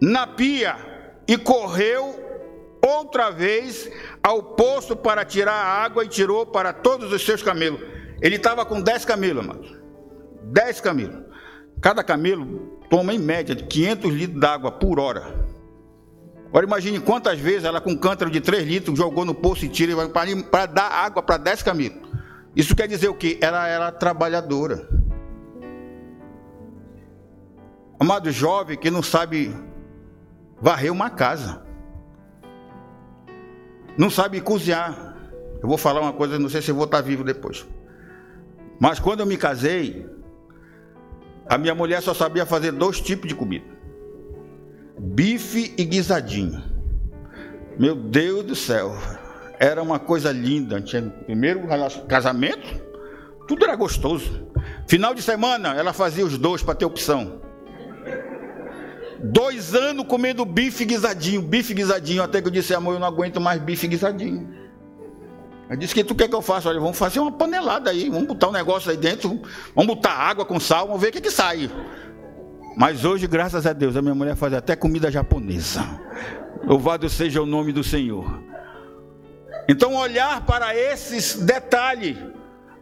na 0.00 0.26
pia 0.26 0.76
e 1.26 1.36
correu 1.36 2.27
outra 2.84 3.30
vez 3.30 3.90
ao 4.22 4.42
poço 4.42 4.96
para 4.96 5.24
tirar 5.24 5.52
a 5.52 5.82
água 5.84 6.04
e 6.04 6.08
tirou 6.08 6.46
para 6.46 6.72
todos 6.72 7.12
os 7.12 7.24
seus 7.24 7.42
camelos. 7.42 7.80
Ele 8.20 8.36
estava 8.36 8.64
com 8.64 8.80
dez 8.80 9.04
camelos, 9.04 9.44
amados. 9.44 9.76
Dez 10.44 10.80
camelos. 10.80 11.22
Cada 11.80 12.02
camelo 12.02 12.78
toma 12.90 13.14
em 13.14 13.18
média 13.18 13.54
500 13.54 14.12
litros 14.12 14.40
d'água 14.40 14.72
por 14.72 14.98
hora. 14.98 15.48
Agora 16.48 16.66
imagine 16.66 16.98
quantas 16.98 17.38
vezes 17.38 17.64
ela 17.64 17.80
com 17.80 17.90
um 17.90 17.96
cântaro 17.96 18.30
de 18.30 18.40
3 18.40 18.66
litros 18.66 18.98
jogou 18.98 19.24
no 19.24 19.34
poço 19.34 19.64
e 19.64 19.68
tira 19.68 19.94
para 20.08 20.66
dar 20.66 20.90
água 20.90 21.22
para 21.22 21.36
10 21.36 21.62
camelos. 21.62 22.08
Isso 22.56 22.74
quer 22.74 22.88
dizer 22.88 23.08
o 23.08 23.14
que? 23.14 23.38
Ela 23.40 23.68
era 23.68 23.92
trabalhadora. 23.92 24.88
Amado 28.00 28.30
jovem 28.30 28.78
que 28.78 28.90
não 28.90 29.02
sabe 29.02 29.54
varrer 30.60 30.90
uma 30.90 31.10
casa, 31.10 31.62
não 33.98 34.08
sabe 34.08 34.40
cozinhar. 34.40 35.16
Eu 35.60 35.68
vou 35.68 35.76
falar 35.76 36.00
uma 36.00 36.12
coisa, 36.12 36.38
não 36.38 36.48
sei 36.48 36.62
se 36.62 36.70
eu 36.70 36.74
vou 36.76 36.84
estar 36.84 37.00
vivo 37.00 37.24
depois. 37.24 37.66
Mas 38.78 39.00
quando 39.00 39.20
eu 39.20 39.26
me 39.26 39.36
casei, 39.36 40.06
a 41.48 41.58
minha 41.58 41.74
mulher 41.74 42.00
só 42.00 42.14
sabia 42.14 42.46
fazer 42.46 42.70
dois 42.70 43.00
tipos 43.00 43.28
de 43.28 43.34
comida: 43.34 43.66
bife 44.96 45.74
e 45.76 45.84
guisadinho. 45.84 46.62
Meu 47.76 47.96
Deus 47.96 48.44
do 48.44 48.54
céu, 48.54 48.96
era 49.58 49.82
uma 49.82 49.98
coisa 49.98 50.30
linda. 50.30 50.80
Tinha 50.80 51.02
primeiro 51.02 51.62
casamento, 52.06 52.80
tudo 53.48 53.64
era 53.64 53.74
gostoso. 53.74 54.46
Final 54.86 55.12
de 55.12 55.22
semana, 55.22 55.74
ela 55.74 55.92
fazia 55.92 56.24
os 56.24 56.38
dois 56.38 56.62
para 56.62 56.74
ter 56.74 56.84
opção. 56.84 57.40
Dois 59.20 59.74
anos 59.74 60.06
comendo 60.06 60.44
bife 60.44 60.84
guisadinho, 60.84 61.42
bife 61.42 61.74
guisadinho, 61.74 62.22
até 62.22 62.40
que 62.40 62.48
eu 62.48 62.52
disse, 62.52 62.74
amor, 62.74 62.94
eu 62.94 63.00
não 63.00 63.06
aguento 63.06 63.40
mais 63.40 63.60
bife 63.60 63.88
guisadinho. 63.88 64.48
Eu 65.68 65.76
disse, 65.76 65.94
que 65.94 66.04
tu 66.04 66.14
quer 66.14 66.28
que 66.28 66.34
eu 66.34 66.40
faça? 66.40 66.68
Olha, 66.68 66.80
vamos 66.80 66.96
fazer 66.96 67.18
uma 67.18 67.32
panelada 67.32 67.90
aí, 67.90 68.08
vamos 68.08 68.28
botar 68.28 68.48
um 68.48 68.52
negócio 68.52 68.90
aí 68.90 68.96
dentro, 68.96 69.40
vamos 69.74 69.94
botar 69.94 70.12
água 70.12 70.44
com 70.44 70.58
sal, 70.58 70.86
vamos 70.86 71.02
ver 71.02 71.08
o 71.08 71.12
que, 71.12 71.20
que 71.20 71.30
sai. 71.30 71.70
Mas 72.76 73.04
hoje, 73.04 73.26
graças 73.26 73.66
a 73.66 73.72
Deus, 73.72 73.96
a 73.96 74.02
minha 74.02 74.14
mulher 74.14 74.36
faz 74.36 74.54
até 74.54 74.76
comida 74.76 75.10
japonesa. 75.10 75.84
Louvado 76.64 77.08
seja 77.08 77.42
o 77.42 77.46
nome 77.46 77.72
do 77.72 77.82
Senhor. 77.82 78.40
Então, 79.68 79.94
olhar 79.94 80.46
para 80.46 80.74
esses 80.76 81.34
detalhes. 81.34 82.16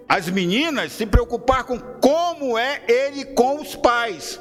As 0.09 0.29
meninas 0.29 0.93
se 0.93 1.05
preocupar 1.05 1.65
com 1.65 1.79
como 1.79 2.57
é 2.57 2.83
ele 2.87 3.25
com 3.25 3.61
os 3.61 3.75
pais. 3.75 4.41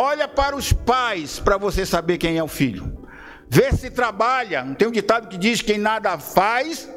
Olha 0.00 0.28
para 0.28 0.54
os 0.54 0.72
pais 0.72 1.40
para 1.40 1.56
você 1.56 1.84
saber 1.84 2.18
quem 2.18 2.38
é 2.38 2.42
o 2.42 2.46
filho. 2.46 3.04
Vê 3.48 3.72
se 3.72 3.90
trabalha. 3.90 4.64
Não 4.64 4.74
tem 4.74 4.86
um 4.86 4.92
ditado 4.92 5.28
que 5.28 5.36
diz: 5.36 5.60
quem 5.60 5.76
nada 5.76 6.16
faz, 6.18 6.88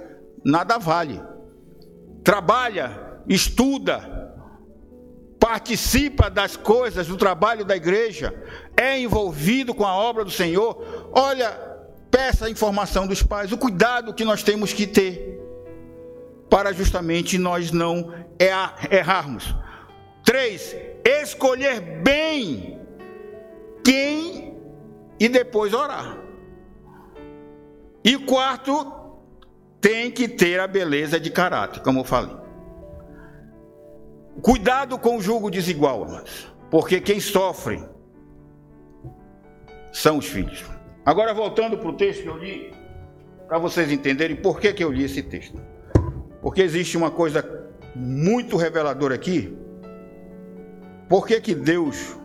nada 0.46 0.78
vale. 0.78 1.20
Trabalha, 2.24 3.20
estuda, 3.28 4.22
participa 5.40 6.30
das 6.30 6.56
coisas 6.56 7.08
do 7.08 7.18
trabalho 7.18 7.66
da 7.66 7.76
igreja, 7.76 8.32
é 8.78 9.00
envolvido 9.00 9.74
com 9.74 9.86
a 9.86 9.96
obra 9.96 10.24
do 10.24 10.30
Senhor. 10.30 11.10
Olha, 11.12 11.50
peça 12.12 12.46
a 12.46 12.50
informação 12.50 13.08
dos 13.08 13.24
pais, 13.24 13.52
o 13.52 13.58
cuidado 13.58 14.14
que 14.14 14.24
nós 14.24 14.44
temos 14.44 14.72
que 14.72 14.86
ter 14.86 15.42
para 16.48 16.72
justamente 16.72 17.40
nós 17.40 17.72
não 17.72 18.14
errarmos. 18.92 19.56
Três, 20.24 20.76
escolher 21.04 21.82
bem 22.04 22.71
quem 23.84 24.58
e 25.20 25.30
depois 25.30 25.74
orar. 25.74 26.17
E 28.03 28.18
quarto, 28.18 29.01
tem 29.80 30.12
que 30.12 30.28
ter 30.28 30.60
a 30.60 30.68
beleza 30.68 31.20
de 31.20 31.30
caráter, 31.30 31.82
como 31.82 31.99
eu 31.99 32.03
falei. 32.03 32.36
Cuidado 34.41 34.97
com 34.97 35.18
o 35.18 35.22
julgo 35.22 35.51
desigual, 35.51 36.03
amados, 36.03 36.51
porque 36.70 36.99
quem 37.01 37.20
sofre 37.20 37.84
são 39.91 40.18
os 40.18 40.26
filhos. 40.26 40.64
Agora, 41.06 41.34
voltando 41.34 41.78
para 41.78 41.89
o 41.89 41.93
texto 41.93 42.24
que 42.24 42.30
eu 42.30 42.38
li, 42.38 42.74
para 43.47 43.58
vocês 43.58 43.91
entenderem 43.91 44.36
por 44.36 44.60
que, 44.60 44.72
que 44.72 44.84
eu 44.84 44.91
li 44.91 45.03
esse 45.03 45.22
texto. 45.22 45.60
Porque 46.41 46.62
existe 46.62 46.95
uma 46.95 47.12
coisa 47.12 47.43
muito 47.95 48.56
reveladora 48.56 49.16
aqui. 49.16 49.58
Por 51.10 51.28
que, 51.28 51.41
que 51.41 51.53
Deus, 51.53 52.18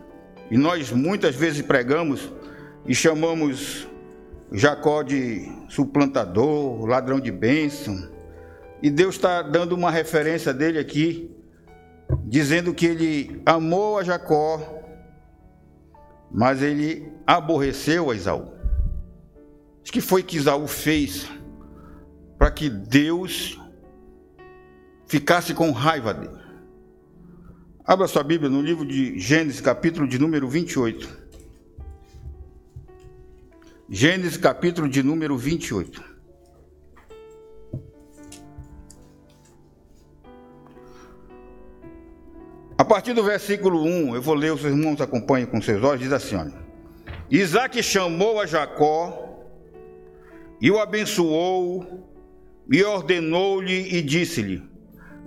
e 0.49 0.57
nós 0.57 0.91
muitas 0.91 1.35
vezes 1.35 1.61
pregamos 1.61 2.31
e 2.85 2.95
chamamos 2.95 3.87
Jacó 4.51 5.03
de 5.03 5.51
suplantador, 5.67 6.85
ladrão 6.85 7.19
de 7.19 7.31
bênção, 7.31 8.09
e 8.81 8.89
Deus 8.89 9.15
está 9.15 9.41
dando 9.41 9.73
uma 9.73 9.91
referência 9.91 10.53
dele 10.53 10.79
aqui, 10.79 11.35
dizendo 12.23 12.73
que 12.73 12.85
ele 12.85 13.41
amou 13.45 13.97
a 13.97 14.03
Jacó, 14.03 14.61
mas 16.31 16.61
ele 16.61 17.11
aborreceu 17.25 18.09
a 18.09 18.15
Isaú. 18.15 18.53
O 19.79 19.91
que 19.91 19.99
foi 19.99 20.21
que 20.21 20.37
Isaú 20.37 20.67
fez 20.67 21.27
para 22.37 22.51
que 22.51 22.69
Deus 22.69 23.59
ficasse 25.07 25.53
com 25.53 25.71
raiva 25.71 26.13
dele? 26.13 26.36
Abra 27.87 28.05
sua 28.05 28.21
Bíblia 28.21 28.49
no 28.49 28.61
livro 28.61 28.85
de 28.85 29.17
Gênesis, 29.17 29.61
capítulo 29.61 30.05
de 30.05 30.19
número 30.19 30.49
28. 30.49 31.07
Gênesis, 33.89 34.35
capítulo 34.35 34.89
de 34.89 35.01
número 35.01 35.37
28. 35.37 36.03
A 42.77 42.83
partir 42.83 43.13
do 43.13 43.23
versículo 43.23 43.81
1, 43.81 44.15
eu 44.15 44.21
vou 44.21 44.35
ler, 44.35 44.51
os 44.51 44.65
irmãos 44.65 44.99
acompanhem 44.99 45.47
com 45.47 45.61
seus 45.61 45.81
olhos, 45.81 46.01
diz 46.01 46.11
assim: 46.11 46.35
olha, 46.35 46.53
Isaac 47.31 47.81
chamou 47.81 48.41
a 48.41 48.45
Jacó 48.45 49.45
e 50.59 50.69
o 50.69 50.77
abençoou 50.77 52.05
e 52.69 52.83
ordenou-lhe 52.83 53.95
e 53.95 54.01
disse-lhe: 54.01 54.76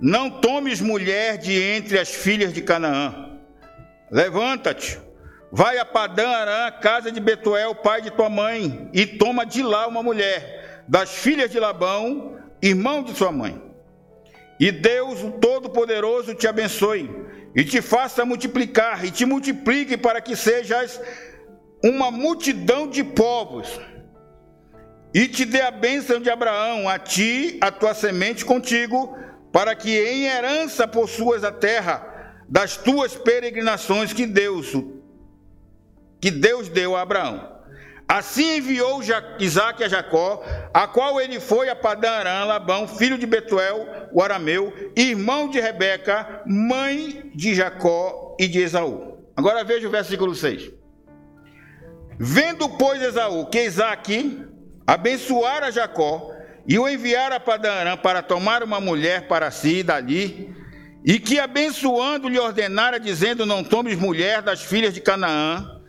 Não 0.01 0.31
tomes 0.31 0.81
mulher 0.81 1.37
de 1.37 1.61
entre 1.61 1.99
as 1.99 2.09
filhas 2.09 2.51
de 2.51 2.59
Canaã. 2.63 3.37
Levanta-te, 4.09 4.99
vai 5.51 5.77
a 5.77 5.85
Padã 5.85 6.27
Arã, 6.27 6.71
casa 6.71 7.11
de 7.11 7.19
Betuel, 7.19 7.75
pai 7.75 8.01
de 8.01 8.09
tua 8.09 8.27
mãe, 8.27 8.89
e 8.91 9.05
toma 9.05 9.45
de 9.45 9.61
lá 9.61 9.87
uma 9.87 10.01
mulher 10.01 10.83
das 10.87 11.11
filhas 11.11 11.51
de 11.51 11.59
Labão, 11.59 12.35
irmão 12.59 13.03
de 13.03 13.15
sua 13.15 13.31
mãe. 13.31 13.61
E 14.59 14.71
Deus, 14.71 15.21
o 15.23 15.31
Todo-Poderoso, 15.33 16.33
te 16.33 16.47
abençoe 16.47 17.07
e 17.55 17.63
te 17.63 17.79
faça 17.79 18.25
multiplicar 18.25 19.05
e 19.05 19.11
te 19.11 19.23
multiplique 19.23 19.97
para 19.97 20.19
que 20.19 20.35
sejas 20.35 20.99
uma 21.83 22.09
multidão 22.09 22.87
de 22.87 23.03
povos 23.03 23.79
e 25.13 25.27
te 25.27 25.45
dê 25.45 25.61
a 25.61 25.71
bênção 25.71 26.19
de 26.19 26.29
Abraão, 26.29 26.89
a 26.89 26.97
ti, 26.97 27.57
a 27.61 27.69
tua 27.69 27.93
semente 27.93 28.45
contigo, 28.45 29.15
para 29.51 29.75
que 29.75 29.89
em 29.89 30.25
herança 30.25 30.87
possuas 30.87 31.43
a 31.43 31.51
terra 31.51 32.43
das 32.47 32.77
tuas 32.77 33.15
peregrinações 33.15 34.13
que 34.13 34.25
Deus, 34.25 34.73
que 36.19 36.31
Deus 36.31 36.69
deu 36.69 36.95
a 36.95 37.01
Abraão. 37.01 37.51
Assim 38.07 38.57
enviou 38.57 38.99
Isaac 39.39 39.81
a 39.81 39.87
Jacó, 39.87 40.43
a 40.73 40.85
qual 40.85 41.21
ele 41.21 41.39
foi 41.39 41.69
a 41.69 41.75
Padã 41.75 42.21
Labão, 42.45 42.85
filho 42.85 43.17
de 43.17 43.25
Betuel, 43.25 44.09
o 44.11 44.21
arameu, 44.21 44.91
irmão 44.97 45.47
de 45.47 45.61
Rebeca, 45.61 46.41
mãe 46.45 47.31
de 47.33 47.55
Jacó 47.55 48.35
e 48.37 48.49
de 48.49 48.59
Esaú. 48.59 49.17
Agora 49.33 49.63
veja 49.63 49.87
o 49.87 49.91
versículo 49.91 50.35
6. 50.35 50.71
Vendo, 52.19 52.67
pois, 52.77 53.01
Esaú 53.01 53.45
que 53.45 53.63
Isaac 53.63 54.45
abençoar 54.85 55.63
a 55.63 55.71
Jacó 55.71 56.33
e 56.67 56.77
o 56.77 56.87
enviar 56.87 57.31
a 57.31 57.39
Padarã 57.39 57.97
para 57.97 58.21
tomar 58.21 58.63
uma 58.63 58.79
mulher 58.79 59.27
para 59.27 59.49
si 59.51 59.83
dali, 59.83 60.55
e 61.03 61.19
que 61.19 61.39
abençoando 61.39 62.29
lhe 62.29 62.39
ordenara, 62.39 62.99
dizendo: 62.99 63.45
Não 63.45 63.63
tomes 63.63 63.97
mulher 63.97 64.41
das 64.41 64.61
filhas 64.61 64.93
de 64.93 65.01
Canaã, 65.01 65.81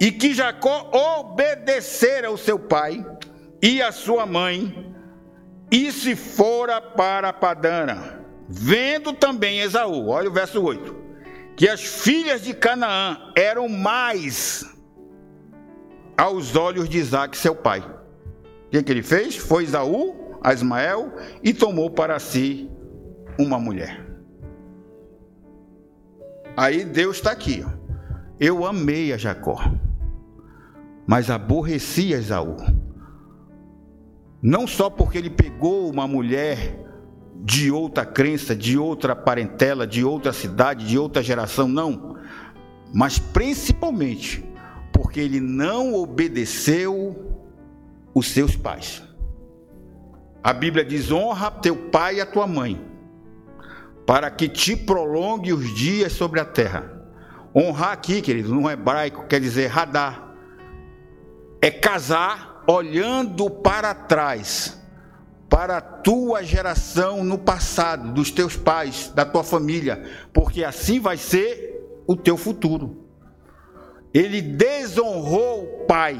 e 0.00 0.10
que 0.10 0.32
Jacó 0.32 0.90
obedecera 1.20 2.28
ao 2.28 2.36
seu 2.36 2.58
pai 2.58 3.04
e 3.62 3.82
à 3.82 3.92
sua 3.92 4.24
mãe, 4.24 4.94
e 5.70 5.92
se 5.92 6.16
fora 6.16 6.80
para 6.80 7.32
Padana. 7.32 8.18
Vendo 8.48 9.12
também 9.12 9.60
Esaú, 9.60 10.08
olha 10.08 10.28
o 10.28 10.32
verso 10.32 10.60
8, 10.60 10.96
que 11.54 11.68
as 11.68 11.80
filhas 11.80 12.42
de 12.42 12.54
Canaã 12.54 13.30
eram 13.36 13.68
mais 13.68 14.64
aos 16.16 16.56
olhos 16.56 16.88
de 16.88 16.98
Isaac, 16.98 17.36
seu 17.36 17.54
pai. 17.54 17.99
O 18.70 18.72
que, 18.72 18.84
que 18.84 18.92
ele 18.92 19.02
fez? 19.02 19.36
Foi 19.36 19.64
Isaú 19.64 20.38
a 20.40 20.54
Ismael 20.54 21.12
e 21.42 21.52
tomou 21.52 21.90
para 21.90 22.20
si 22.20 22.70
uma 23.36 23.58
mulher. 23.58 24.06
Aí 26.56 26.84
Deus 26.84 27.16
está 27.16 27.32
aqui. 27.32 27.64
Ó. 27.66 27.70
Eu 28.38 28.64
amei 28.64 29.12
a 29.12 29.16
Jacó, 29.16 29.58
mas 31.04 31.30
aborreci 31.30 32.14
a 32.14 32.18
Esaú. 32.18 32.58
Não 34.40 34.68
só 34.68 34.88
porque 34.88 35.18
ele 35.18 35.30
pegou 35.30 35.90
uma 35.90 36.06
mulher 36.06 36.78
de 37.42 37.72
outra 37.72 38.06
crença, 38.06 38.54
de 38.54 38.78
outra 38.78 39.16
parentela, 39.16 39.84
de 39.84 40.04
outra 40.04 40.32
cidade, 40.32 40.86
de 40.86 40.96
outra 40.96 41.24
geração, 41.24 41.66
não. 41.66 42.14
Mas 42.94 43.18
principalmente 43.18 44.44
porque 44.92 45.18
ele 45.18 45.40
não 45.40 45.92
obedeceu 45.92 47.29
os 48.20 48.28
seus 48.28 48.54
pais. 48.54 49.02
A 50.42 50.52
Bíblia 50.52 50.84
diz: 50.84 51.10
honra 51.10 51.50
teu 51.50 51.74
pai 51.74 52.16
e 52.16 52.20
a 52.20 52.26
tua 52.26 52.46
mãe, 52.46 52.80
para 54.06 54.30
que 54.30 54.48
te 54.48 54.76
prolongue 54.76 55.52
os 55.52 55.74
dias 55.74 56.12
sobre 56.12 56.38
a 56.38 56.44
terra. 56.44 56.98
Honrar 57.54 57.92
aqui, 57.92 58.22
querido, 58.22 58.54
no 58.54 58.70
hebraico 58.70 59.26
quer 59.26 59.40
dizer 59.40 59.66
radar. 59.66 60.34
É 61.60 61.70
casar 61.70 62.62
olhando 62.66 63.50
para 63.50 63.92
trás, 63.92 64.80
para 65.48 65.78
a 65.78 65.80
tua 65.80 66.44
geração 66.44 67.24
no 67.24 67.36
passado, 67.36 68.12
dos 68.12 68.30
teus 68.30 68.56
pais, 68.56 69.10
da 69.14 69.24
tua 69.24 69.42
família, 69.42 70.02
porque 70.32 70.62
assim 70.62 71.00
vai 71.00 71.16
ser 71.16 72.02
o 72.06 72.14
teu 72.14 72.36
futuro. 72.36 73.08
Ele 74.14 74.40
desonrou 74.40 75.64
o 75.64 75.86
pai, 75.86 76.18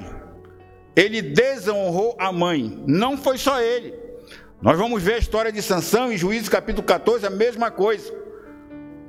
ele 0.94 1.22
desonrou 1.22 2.16
a 2.18 2.32
mãe. 2.32 2.82
Não 2.86 3.16
foi 3.16 3.38
só 3.38 3.60
ele. 3.60 3.94
Nós 4.60 4.76
vamos 4.76 5.02
ver 5.02 5.14
a 5.14 5.18
história 5.18 5.50
de 5.50 5.62
Sansão 5.62 6.12
em 6.12 6.16
Juízes 6.18 6.48
capítulo 6.48 6.86
14, 6.86 7.26
a 7.26 7.30
mesma 7.30 7.70
coisa. 7.70 8.20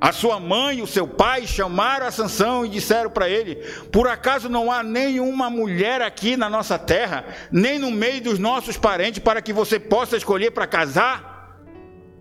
A 0.00 0.10
sua 0.10 0.40
mãe 0.40 0.78
e 0.78 0.82
o 0.82 0.86
seu 0.86 1.06
pai 1.06 1.46
chamaram 1.46 2.06
a 2.06 2.10
Sansão 2.10 2.66
e 2.66 2.68
disseram 2.68 3.10
para 3.10 3.28
ele: 3.28 3.56
Por 3.92 4.08
acaso 4.08 4.48
não 4.48 4.72
há 4.72 4.82
nenhuma 4.82 5.48
mulher 5.48 6.02
aqui 6.02 6.36
na 6.36 6.50
nossa 6.50 6.78
terra, 6.78 7.24
nem 7.52 7.78
no 7.78 7.90
meio 7.90 8.20
dos 8.20 8.38
nossos 8.38 8.76
parentes, 8.76 9.22
para 9.22 9.40
que 9.40 9.52
você 9.52 9.78
possa 9.78 10.16
escolher 10.16 10.50
para 10.50 10.66
casar? 10.66 11.56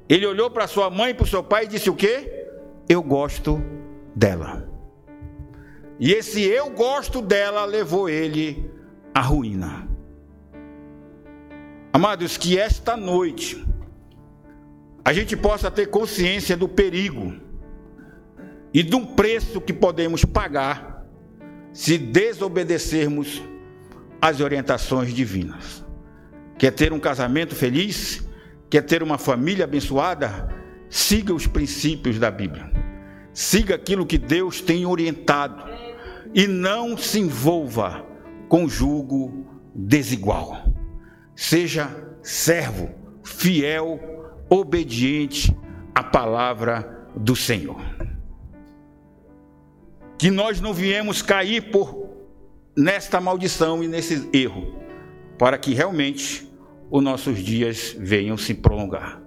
Ele 0.08 0.28
olhou 0.28 0.52
para 0.52 0.68
sua 0.68 0.90
mãe 0.90 1.12
e 1.12 1.14
para 1.14 1.24
o 1.24 1.28
seu 1.28 1.44
pai 1.44 1.64
e 1.64 1.68
disse: 1.70 1.90
O 1.90 1.96
quê? 1.96 2.50
Eu 2.88 3.02
gosto 3.02 3.64
dela. 4.16 4.70
E 6.00 6.12
esse 6.12 6.44
eu 6.44 6.70
gosto 6.70 7.22
dela 7.22 7.64
levou 7.66 8.10
ele 8.10 8.70
à 9.14 9.22
ruína. 9.22 9.88
Amados, 11.94 12.38
que 12.38 12.58
esta 12.58 12.96
noite 12.96 13.66
a 15.04 15.12
gente 15.14 15.36
possa 15.36 15.70
ter 15.70 15.88
consciência 15.88 16.56
do 16.56 16.68
perigo 16.68 17.34
e 18.74 18.82
do 18.82 19.06
preço 19.08 19.60
que 19.60 19.74
podemos 19.74 20.24
pagar 20.24 21.06
se 21.74 21.98
desobedecermos 21.98 23.42
às 24.22 24.40
orientações 24.40 25.14
divinas. 25.14 25.84
Quer 26.58 26.72
ter 26.72 26.94
um 26.94 27.00
casamento 27.00 27.56
feliz? 27.56 28.24
Quer 28.70 28.84
ter 28.84 29.02
uma 29.02 29.18
família 29.18 29.66
abençoada? 29.66 30.48
Siga 30.90 31.34
os 31.34 31.48
princípios 31.48 32.20
da 32.20 32.30
Bíblia. 32.30 32.72
Siga 33.34 33.76
aquilo 33.76 34.06
que 34.06 34.18
Deus 34.18 34.62
tem 34.62 34.86
orientado 34.86 35.64
e 36.34 36.48
não 36.48 36.98
se 36.98 37.20
envolva 37.20 38.06
com 38.52 38.68
julgo 38.68 39.46
desigual. 39.74 40.66
Seja 41.34 41.90
servo, 42.22 42.90
fiel, 43.24 43.98
obediente 44.50 45.58
à 45.96 46.04
palavra 46.04 47.08
do 47.16 47.34
Senhor. 47.34 47.80
Que 50.18 50.30
nós 50.30 50.60
não 50.60 50.74
viemos 50.74 51.22
cair 51.22 51.72
por 51.72 52.10
nesta 52.76 53.22
maldição 53.22 53.82
e 53.82 53.88
nesse 53.88 54.30
erro, 54.34 54.76
para 55.40 55.58
que 55.58 55.74
realmente 55.74 56.46
os 56.90 57.02
nossos 57.02 57.40
dias 57.40 57.96
venham 57.98 58.36
se 58.36 58.54
prolongar. 58.54 59.22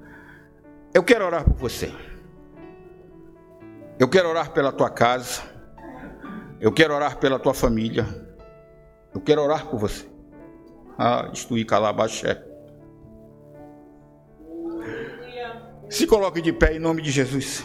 Eu 0.92 1.02
quero 1.02 1.24
orar 1.24 1.44
por 1.44 1.56
você. 1.56 1.90
Eu 3.98 4.06
quero 4.06 4.28
orar 4.28 4.52
pela 4.52 4.70
tua 4.70 4.90
casa. 4.90 5.40
Eu 6.60 6.70
quero 6.70 6.92
orar 6.92 7.16
pela 7.16 7.38
tua 7.38 7.54
família. 7.54 8.23
Eu 9.14 9.20
quero 9.20 9.42
orar 9.42 9.68
por 9.68 9.78
você. 9.78 10.06
Ah, 10.98 11.30
estuí 11.32 11.64
calabaxé. 11.64 12.42
Se 15.88 16.06
coloque 16.06 16.42
de 16.42 16.52
pé 16.52 16.76
em 16.76 16.78
nome 16.80 17.02
de 17.02 17.10
Jesus. 17.10 17.64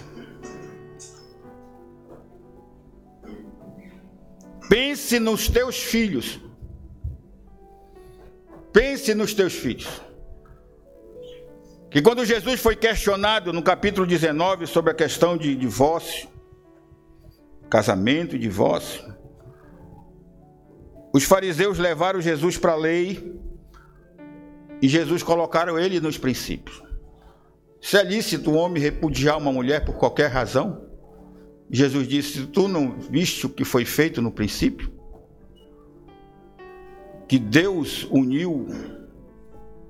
Pense 4.69 5.19
nos 5.19 5.47
teus 5.49 5.77
filhos. 5.77 6.39
Pense 8.71 9.15
nos 9.15 9.33
teus 9.33 9.53
filhos. 9.53 10.09
que 11.89 12.03
quando 12.03 12.23
Jesus 12.23 12.59
foi 12.59 12.75
questionado 12.75 13.51
no 13.51 13.63
capítulo 13.63 14.05
19 14.05 14.67
sobre 14.67 14.91
a 14.91 14.93
questão 14.93 15.35
de 15.35 15.55
divórcio, 15.55 16.29
casamento 17.67 18.35
e 18.35 18.39
divórcio, 18.39 19.11
os 21.11 21.23
fariseus 21.23 21.77
levaram 21.77 22.21
Jesus 22.21 22.57
para 22.57 22.73
a 22.73 22.77
lei 22.77 23.39
e 24.81 24.87
Jesus 24.87 25.23
colocaram 25.23 25.77
ele 25.79 25.99
nos 25.99 26.17
princípios. 26.17 26.81
Se 27.81 27.97
é 27.97 28.03
lícito 28.03 28.51
um 28.51 28.57
homem 28.57 28.81
repudiar 28.81 29.37
uma 29.37 29.51
mulher 29.51 29.83
por 29.85 29.95
qualquer 29.95 30.27
razão, 30.27 30.85
Jesus 31.69 32.07
disse: 32.07 32.47
Tu 32.47 32.67
não 32.67 32.99
viste 32.99 33.45
o 33.45 33.49
que 33.49 33.63
foi 33.63 33.85
feito 33.85 34.21
no 34.21 34.31
princípio? 34.31 34.91
Que 37.27 37.39
Deus 37.39 38.07
uniu 38.11 38.67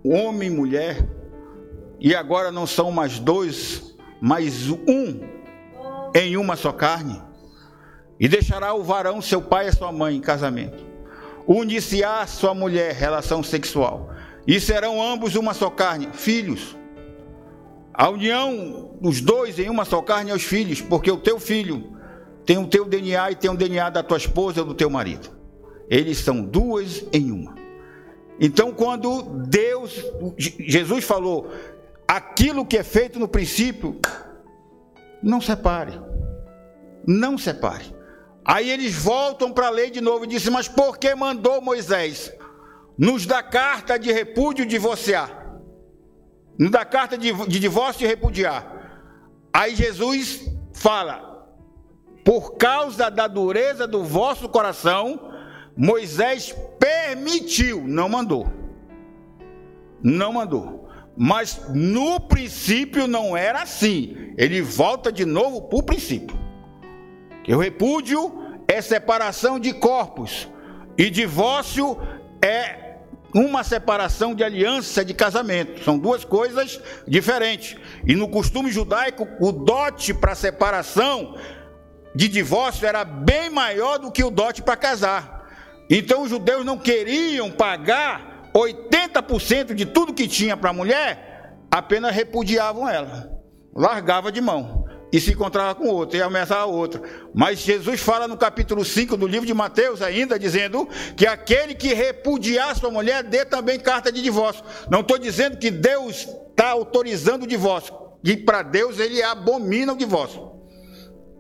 homem 0.04 0.50
e 0.50 0.52
mulher 0.52 1.08
e 2.00 2.16
agora 2.16 2.52
não 2.52 2.66
são 2.66 2.92
mais 2.92 3.20
dois, 3.20 3.96
mas 4.22 4.70
um 4.70 5.20
em 6.16 6.38
uma 6.38 6.56
só 6.56 6.72
carne. 6.72 7.22
E 8.20 8.28
deixará 8.28 8.74
o 8.74 8.84
varão, 8.84 9.22
seu 9.22 9.42
pai 9.42 9.68
e 9.68 9.72
sua 9.72 9.92
mãe 9.92 10.16
em 10.16 10.22
casamento. 10.22 10.89
Unir-se-á 11.48 12.26
sua 12.28 12.54
mulher, 12.54 12.94
relação 12.94 13.42
sexual. 13.42 14.12
E 14.48 14.60
serão 14.60 15.02
ambos 15.02 15.36
uma 15.36 15.54
só 15.54 15.70
carne, 15.70 16.10
filhos. 16.14 16.76
A 17.94 18.10
união 18.10 18.98
dos 19.02 19.22
dois 19.22 19.60
em 19.60 19.70
uma 19.70 19.86
só 19.86 20.02
carne 20.02 20.32
é 20.32 20.34
os 20.34 20.44
filhos, 20.44 20.82
porque 20.82 21.12
o 21.12 21.18
teu 21.18 21.40
filho 21.40 21.98
tem 22.46 22.58
o 22.58 22.68
teu 22.68 22.86
DNA 22.86 23.32
e 23.32 23.36
tem 23.36 23.50
o 23.50 23.56
DNA 23.56 23.90
da 23.90 24.02
tua 24.02 24.18
esposa 24.18 24.62
ou 24.62 24.68
do 24.68 24.74
teu 24.74 24.90
marido. 24.90 25.30
Eles 25.90 26.20
são 26.20 26.42
duas 26.42 27.06
em 27.12 27.32
uma. 27.32 27.56
Então, 28.40 28.72
quando 28.72 29.22
Deus, 29.48 30.02
Jesus 30.38 31.04
falou, 31.04 31.52
aquilo 32.08 32.66
que 32.66 32.78
é 32.78 32.84
feito 32.84 33.20
no 33.20 33.28
princípio, 33.28 34.00
não 35.22 35.42
separe. 35.42 36.00
Não 37.06 37.38
separe. 37.38 37.99
Aí 38.50 38.72
eles 38.72 38.96
voltam 38.96 39.52
para 39.52 39.68
a 39.68 39.70
lei 39.70 39.92
de 39.92 40.02
novo 40.02 40.26
e 40.26 40.28
dizem: 40.28 40.52
Mas 40.52 40.68
por 40.68 40.98
que 40.98 41.14
mandou 41.14 41.62
Moisés 41.62 42.34
nos 42.98 43.28
dar 43.28 43.44
carta 43.44 44.00
de 44.00 44.12
repúdio 44.12 44.66
divorciar? 44.66 45.60
Nos 46.58 46.72
dar 46.72 46.84
carta 46.86 47.16
de, 47.16 47.32
de 47.32 47.60
divórcio 47.60 48.06
e 48.06 48.08
repudiar. 48.08 48.66
Aí 49.54 49.76
Jesus 49.76 50.50
fala: 50.74 51.48
Por 52.26 52.58
causa 52.58 53.12
da 53.12 53.28
dureza 53.28 53.86
do 53.86 54.04
vosso 54.04 54.50
coração, 54.50 55.32
Moisés 55.78 56.52
permitiu, 56.80 57.84
não 57.88 58.10
mandou. 58.10 58.52
Não 60.02 60.34
mandou. 60.34 60.90
Mas 61.16 61.70
no 61.70 62.20
princípio 62.20 63.06
não 63.06 63.38
era 63.38 63.62
assim. 63.62 64.34
Ele 64.40 64.60
volta 64.60 65.12
de 65.12 65.24
novo 65.24 65.62
para 65.70 65.78
o 65.78 65.84
princípio. 65.84 66.49
Que 67.44 67.54
o 67.54 67.60
repúdio 67.60 68.50
é 68.68 68.82
separação 68.82 69.60
de 69.60 69.74
corpos. 69.74 70.48
E 70.98 71.10
divórcio 71.10 71.98
é 72.42 72.90
uma 73.34 73.64
separação 73.64 74.34
de 74.36 74.44
aliança 74.44 75.04
de 75.04 75.14
casamento. 75.14 75.84
São 75.84 75.98
duas 75.98 76.24
coisas 76.24 76.80
diferentes. 77.08 77.78
E 78.06 78.16
no 78.16 78.28
costume 78.28 78.72
judaico, 78.72 79.28
o 79.40 79.52
dote 79.52 80.14
para 80.14 80.36
separação 80.36 81.36
de 82.14 82.28
divórcio 82.28 82.88
era 82.88 83.04
bem 83.04 83.50
maior 83.50 83.98
do 83.98 84.12
que 84.12 84.24
o 84.24 84.32
dote 84.32 84.62
para 84.62 84.76
casar. 84.76 85.48
Então 85.90 86.24
os 86.24 86.30
judeus 86.30 86.66
não 86.66 86.78
queriam 86.78 87.50
pagar 87.50 88.50
80% 88.54 89.74
de 89.74 89.86
tudo 89.86 90.14
que 90.14 90.28
tinha 90.28 90.58
para 90.58 90.72
a 90.72 90.74
mulher, 90.74 91.56
apenas 91.72 92.16
repudiavam 92.16 92.88
ela, 92.88 93.32
largava 93.76 94.32
de 94.32 94.42
mão 94.42 94.79
e 95.12 95.20
se 95.20 95.32
encontrava 95.32 95.76
com 95.76 95.88
outra 95.88 96.18
e 96.18 96.22
ameaçava 96.22 96.66
outra. 96.66 97.02
Mas 97.34 97.60
Jesus 97.60 98.00
fala 98.02 98.28
no 98.28 98.38
capítulo 98.38 98.86
5 98.86 99.18
do 99.18 99.28
livro 99.28 99.46
de 99.46 99.54
Mateus 99.54 100.02
ainda, 100.02 100.38
dizendo 100.38 100.88
que 101.16 101.26
aquele 101.26 101.74
que 101.74 101.94
repudiar 101.94 102.76
sua 102.76 102.92
mulher 102.92 103.24
dê 103.24 103.46
também 103.46 103.80
carta 103.80 104.12
de 104.12 104.22
divórcio. 104.22 104.64
Não 104.90 105.02
estou 105.02 105.18
dizendo 105.18 105.58
que 105.58 105.72
Deus 105.72 106.28
está 106.50 106.70
autorizando 106.70 107.44
o 107.44 107.48
divórcio, 107.48 107.94
e 108.24 108.36
para 108.36 108.62
Deus 108.62 109.00
ele 109.00 109.22
abomina 109.24 109.94
o 109.94 109.98
divórcio. 109.98 110.50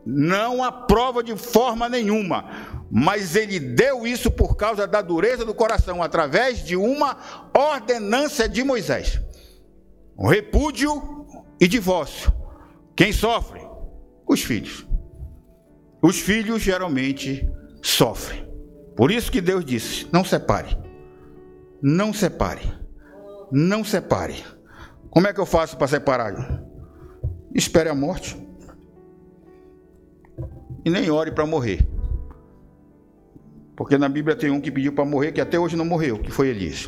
Não 0.05 0.63
aprova 0.63 1.21
de 1.21 1.35
forma 1.35 1.87
nenhuma 1.87 2.79
mas 2.91 3.35
ele 3.35 3.59
deu 3.59 4.07
isso 4.07 4.31
por 4.31 4.55
causa 4.55 4.87
da 4.87 5.01
dureza 5.01 5.45
do 5.45 5.53
coração, 5.53 6.01
através 6.01 6.65
de 6.65 6.75
uma 6.75 7.17
ordenança 7.53 8.49
de 8.49 8.63
Moisés. 8.63 9.21
Repúdio 10.17 11.25
e 11.59 11.67
divórcio. 11.67 12.33
Quem 12.95 13.13
sofre? 13.13 13.58
Os 14.29 14.43
filhos. 14.43 14.87
Os 16.03 16.19
filhos 16.19 16.61
geralmente 16.61 17.49
sofrem. 17.81 18.47
Por 18.95 19.11
isso 19.11 19.31
que 19.31 19.41
Deus 19.41 19.65
disse: 19.65 20.07
não 20.13 20.23
separe. 20.23 20.77
Não 21.81 22.13
separe. 22.13 22.71
Não 23.51 23.83
separe. 23.83 24.45
Como 25.09 25.25
é 25.25 25.33
que 25.33 25.39
eu 25.39 25.47
faço 25.47 25.75
para 25.75 25.87
separar? 25.87 26.63
Espere 27.55 27.89
a 27.89 27.95
morte. 27.95 28.37
E 30.85 30.89
nem 30.91 31.09
ore 31.09 31.31
para 31.31 31.47
morrer. 31.47 31.85
Porque 33.75 33.97
na 33.97 34.07
Bíblia 34.07 34.35
tem 34.35 34.51
um 34.51 34.61
que 34.61 34.71
pediu 34.71 34.93
para 34.93 35.05
morrer, 35.05 35.31
que 35.31 35.41
até 35.41 35.57
hoje 35.57 35.75
não 35.75 35.85
morreu, 35.85 36.19
que 36.19 36.31
foi 36.31 36.49
Elias. 36.49 36.87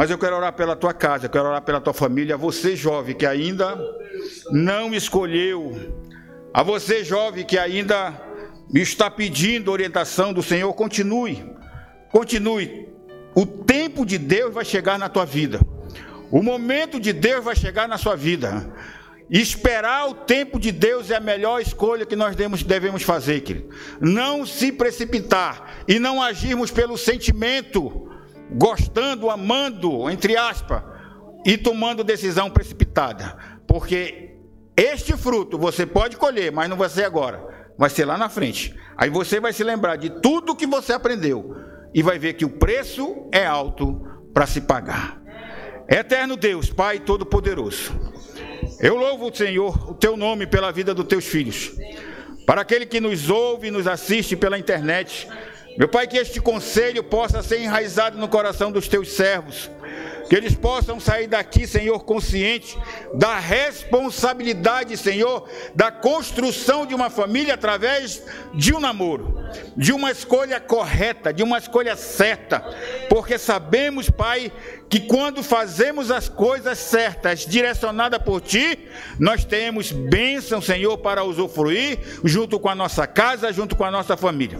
Mas 0.00 0.10
eu 0.10 0.16
quero 0.16 0.34
orar 0.34 0.54
pela 0.54 0.74
tua 0.74 0.94
casa, 0.94 1.28
quero 1.28 1.44
orar 1.44 1.60
pela 1.60 1.78
tua 1.78 1.92
família, 1.92 2.34
a 2.34 2.38
você 2.38 2.74
jovem 2.74 3.14
que 3.14 3.26
ainda 3.26 3.78
não 4.50 4.94
escolheu, 4.94 5.76
a 6.54 6.62
você 6.62 7.04
jovem 7.04 7.44
que 7.44 7.58
ainda 7.58 8.18
está 8.72 9.10
pedindo 9.10 9.70
orientação 9.70 10.32
do 10.32 10.42
Senhor, 10.42 10.72
continue, 10.72 11.44
continue. 12.10 12.88
O 13.34 13.44
tempo 13.44 14.06
de 14.06 14.16
Deus 14.16 14.54
vai 14.54 14.64
chegar 14.64 14.98
na 14.98 15.10
tua 15.10 15.26
vida, 15.26 15.60
o 16.30 16.42
momento 16.42 16.98
de 16.98 17.12
Deus 17.12 17.44
vai 17.44 17.54
chegar 17.54 17.86
na 17.86 17.98
sua 17.98 18.16
vida. 18.16 18.72
Esperar 19.28 20.08
o 20.08 20.14
tempo 20.14 20.58
de 20.58 20.72
Deus 20.72 21.10
é 21.10 21.16
a 21.16 21.20
melhor 21.20 21.60
escolha 21.60 22.06
que 22.06 22.16
nós 22.16 22.34
devemos 22.34 23.02
fazer, 23.02 23.42
querido. 23.42 23.68
Não 24.00 24.46
se 24.46 24.72
precipitar 24.72 25.84
e 25.86 25.98
não 25.98 26.22
agirmos 26.22 26.70
pelo 26.70 26.96
sentimento, 26.96 28.10
gostando, 28.52 29.30
amando, 29.30 30.10
entre 30.10 30.36
aspas, 30.36 30.82
e 31.44 31.56
tomando 31.56 32.04
decisão 32.04 32.50
precipitada. 32.50 33.36
Porque 33.66 34.36
este 34.76 35.16
fruto 35.16 35.58
você 35.58 35.86
pode 35.86 36.16
colher, 36.16 36.50
mas 36.50 36.68
não 36.68 36.76
vai 36.76 36.88
ser 36.88 37.04
agora, 37.04 37.72
vai 37.78 37.90
ser 37.90 38.04
lá 38.04 38.16
na 38.16 38.28
frente. 38.28 38.74
Aí 38.96 39.10
você 39.10 39.40
vai 39.40 39.52
se 39.52 39.64
lembrar 39.64 39.96
de 39.96 40.10
tudo 40.20 40.56
que 40.56 40.66
você 40.66 40.92
aprendeu 40.92 41.56
e 41.94 42.02
vai 42.02 42.18
ver 42.18 42.34
que 42.34 42.44
o 42.44 42.50
preço 42.50 43.28
é 43.32 43.44
alto 43.46 44.06
para 44.32 44.46
se 44.46 44.60
pagar. 44.60 45.20
Eterno 45.88 46.36
Deus, 46.36 46.70
Pai 46.70 47.00
Todo-Poderoso. 47.00 47.92
Eu 48.78 48.96
louvo, 48.96 49.28
o 49.28 49.34
Senhor, 49.34 49.90
o 49.90 49.94
teu 49.94 50.16
nome 50.16 50.46
pela 50.46 50.70
vida 50.70 50.94
dos 50.94 51.06
teus 51.06 51.24
filhos. 51.24 51.72
Para 52.46 52.62
aquele 52.62 52.86
que 52.86 53.00
nos 53.00 53.28
ouve 53.28 53.68
e 53.68 53.70
nos 53.70 53.86
assiste 53.86 54.36
pela 54.36 54.58
internet, 54.58 55.28
meu 55.80 55.88
Pai, 55.88 56.06
que 56.06 56.18
este 56.18 56.42
conselho 56.42 57.02
possa 57.02 57.42
ser 57.42 57.58
enraizado 57.62 58.18
no 58.18 58.28
coração 58.28 58.70
dos 58.70 58.86
teus 58.86 59.12
servos 59.12 59.70
que 60.30 60.36
eles 60.36 60.54
possam 60.54 61.00
sair 61.00 61.26
daqui, 61.26 61.66
Senhor, 61.66 62.04
consciente 62.04 62.78
da 63.12 63.40
responsabilidade, 63.40 64.96
Senhor, 64.96 65.48
da 65.74 65.90
construção 65.90 66.86
de 66.86 66.94
uma 66.94 67.10
família 67.10 67.54
através 67.54 68.22
de 68.54 68.72
um 68.72 68.78
namoro, 68.78 69.36
de 69.76 69.92
uma 69.92 70.12
escolha 70.12 70.60
correta, 70.60 71.32
de 71.32 71.42
uma 71.42 71.58
escolha 71.58 71.96
certa, 71.96 72.60
porque 73.08 73.36
sabemos, 73.38 74.08
Pai, 74.08 74.52
que 74.90 74.98
quando 74.98 75.40
fazemos 75.42 76.10
as 76.10 76.28
coisas 76.28 76.76
certas, 76.76 77.46
direcionada 77.46 78.18
por 78.18 78.40
Ti, 78.40 78.88
nós 79.20 79.44
temos 79.44 79.92
bênção, 79.92 80.60
Senhor, 80.60 80.98
para 80.98 81.22
usufruir, 81.22 81.98
junto 82.24 82.58
com 82.58 82.68
a 82.68 82.74
nossa 82.74 83.06
casa, 83.06 83.52
junto 83.52 83.76
com 83.76 83.84
a 83.84 83.90
nossa 83.90 84.16
família. 84.16 84.58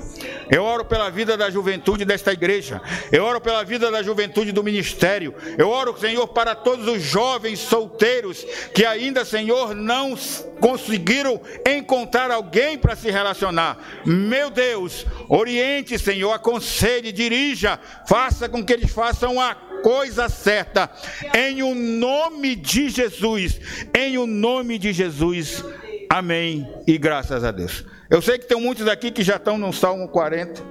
Eu 0.49 0.63
oro 0.63 0.85
pela 0.85 1.11
vida 1.11 1.37
da 1.37 1.51
juventude 1.51 2.05
desta 2.05 2.33
igreja, 2.33 2.81
eu 3.11 3.25
oro 3.25 3.41
pela 3.41 3.65
vida 3.65 3.91
da 3.91 4.03
juventude 4.05 4.53
do 4.53 4.63
ministério, 4.63 5.35
eu 5.61 5.69
oro, 5.69 5.95
Senhor, 6.01 6.27
para 6.29 6.55
todos 6.55 6.89
os 6.89 7.03
jovens 7.03 7.59
solteiros 7.59 8.47
que 8.75 8.83
ainda, 8.83 9.27
Senhor, 9.27 9.75
não 9.75 10.17
conseguiram 10.59 11.39
encontrar 11.69 12.31
alguém 12.31 12.79
para 12.79 12.97
se 12.97 13.11
relacionar. 13.11 13.77
Meu 14.07 14.49
Deus, 14.49 15.05
oriente, 15.29 15.99
Senhor, 15.99 16.33
aconselhe, 16.33 17.13
dirija, 17.13 17.79
faça 18.09 18.49
com 18.49 18.65
que 18.65 18.73
eles 18.73 18.91
façam 18.91 19.39
a 19.39 19.55
coisa 19.83 20.31
certa, 20.31 20.91
em 21.37 21.63
o 21.63 21.75
nome 21.75 22.57
de 22.57 22.89
Jesus, 22.89 23.61
em 23.95 24.17
o 24.17 24.27
nome 24.27 24.79
de 24.79 24.95
Jesus. 24.95 25.63
Amém 26.09 26.67
e 26.87 26.97
graças 26.97 27.45
a 27.45 27.51
Deus. 27.51 27.85
Eu 28.09 28.23
sei 28.23 28.39
que 28.39 28.47
tem 28.47 28.59
muitos 28.59 28.89
aqui 28.89 29.11
que 29.11 29.23
já 29.23 29.37
estão 29.37 29.59
no 29.59 29.75
Salmo 29.75 30.09
40, 30.09 30.63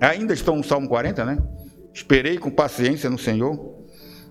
ainda 0.00 0.32
estão 0.32 0.56
no 0.56 0.64
Salmo 0.64 0.88
40, 0.88 1.26
né? 1.26 1.36
Esperei 1.92 2.38
com 2.38 2.50
paciência 2.50 3.10
no 3.10 3.18
Senhor. 3.18 3.79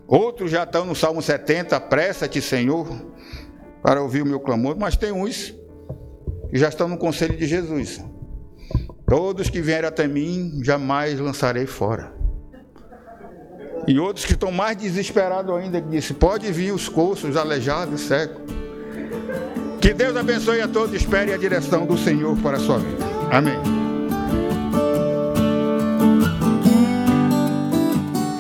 Outros 0.10 0.50
já 0.50 0.64
estão 0.64 0.86
no 0.86 0.96
Salmo 0.96 1.22
70, 1.22 1.76
apressa-te, 1.76 2.42
Senhor, 2.42 2.88
para 3.84 4.02
ouvir 4.02 4.24
o 4.24 4.26
meu 4.26 4.40
clamor, 4.40 4.76
mas 4.76 4.98
tem 4.98 5.12
uns 5.12 5.54
que 6.50 6.58
já 6.58 6.68
estão 6.68 6.88
no 6.88 6.98
conselho 6.98 7.38
de 7.38 7.46
Jesus. 7.46 8.04
Todos 9.08 9.52
que 9.52 9.62
vierem 9.62 9.88
até 9.88 10.08
mim, 10.08 10.62
jamais 10.64 11.20
lançarei 11.20 11.68
fora. 11.68 12.12
E 13.88 14.00
outros 14.00 14.26
que 14.26 14.34
estão 14.34 14.52
mais 14.52 14.76
desesperados 14.76 15.56
ainda, 15.56 15.80
que 15.80 15.90
disse: 15.90 16.14
pode 16.14 16.52
vir 16.52 16.74
os 16.74 16.90
coxos, 16.90 17.38
aleijados, 17.38 18.02
cegos. 18.02 18.42
Que 19.80 19.94
Deus 19.94 20.16
abençoe 20.16 20.60
a 20.62 20.68
todos, 20.68 20.94
espere 20.96 21.34
a 21.34 21.38
direção 21.38 21.86
do 21.86 21.98
Senhor 21.98 22.36
para 22.38 22.58
a 22.58 22.60
sua 22.60 22.80
vida. 22.80 23.06
Amém. 23.32 23.79